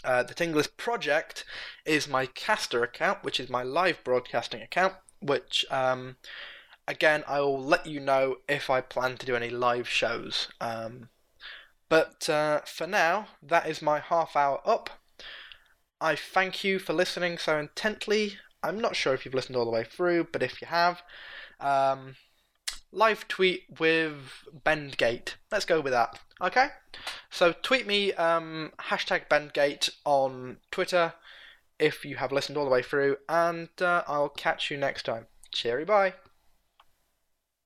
Uh, 0.04 0.22
the 0.22 0.34
TInglis 0.34 0.68
Project 0.76 1.44
is 1.84 2.08
my 2.08 2.26
caster 2.26 2.82
account, 2.82 3.24
which 3.24 3.40
is 3.40 3.50
my 3.50 3.62
live 3.62 4.02
broadcasting 4.04 4.62
account, 4.62 4.94
which 5.20 5.66
um, 5.70 6.16
again, 6.88 7.24
I 7.26 7.40
will 7.40 7.60
let 7.60 7.86
you 7.86 8.00
know 8.00 8.36
if 8.48 8.70
I 8.70 8.80
plan 8.80 9.16
to 9.18 9.26
do 9.26 9.34
any 9.34 9.50
live 9.50 9.88
shows. 9.88 10.48
Um, 10.60 11.08
but 11.88 12.28
uh, 12.28 12.60
for 12.60 12.86
now, 12.86 13.28
that 13.42 13.68
is 13.68 13.82
my 13.82 14.00
half 14.00 14.36
hour 14.36 14.60
up. 14.64 14.90
I 16.00 16.14
thank 16.14 16.62
you 16.62 16.78
for 16.78 16.92
listening 16.92 17.38
so 17.38 17.58
intently. 17.58 18.38
I'm 18.62 18.80
not 18.80 18.96
sure 18.96 19.14
if 19.14 19.24
you've 19.24 19.34
listened 19.34 19.56
all 19.56 19.64
the 19.64 19.70
way 19.70 19.84
through, 19.84 20.28
but 20.32 20.42
if 20.42 20.60
you 20.60 20.66
have, 20.68 21.02
um, 21.60 22.16
live 22.92 23.28
tweet 23.28 23.64
with 23.78 24.44
Bendgate. 24.64 25.34
Let's 25.52 25.64
go 25.64 25.80
with 25.80 25.92
that. 25.92 26.18
Okay? 26.40 26.68
So 27.30 27.52
tweet 27.52 27.86
me 27.86 28.12
um, 28.14 28.72
hashtag 28.80 29.28
Bendgate 29.28 29.90
on 30.04 30.58
Twitter 30.70 31.14
if 31.78 32.04
you 32.04 32.16
have 32.16 32.32
listened 32.32 32.56
all 32.56 32.64
the 32.64 32.70
way 32.70 32.82
through, 32.82 33.18
and 33.28 33.68
uh, 33.80 34.02
I'll 34.06 34.30
catch 34.30 34.70
you 34.70 34.76
next 34.76 35.04
time. 35.04 35.26
Cheery 35.52 35.84
bye. 35.84 36.14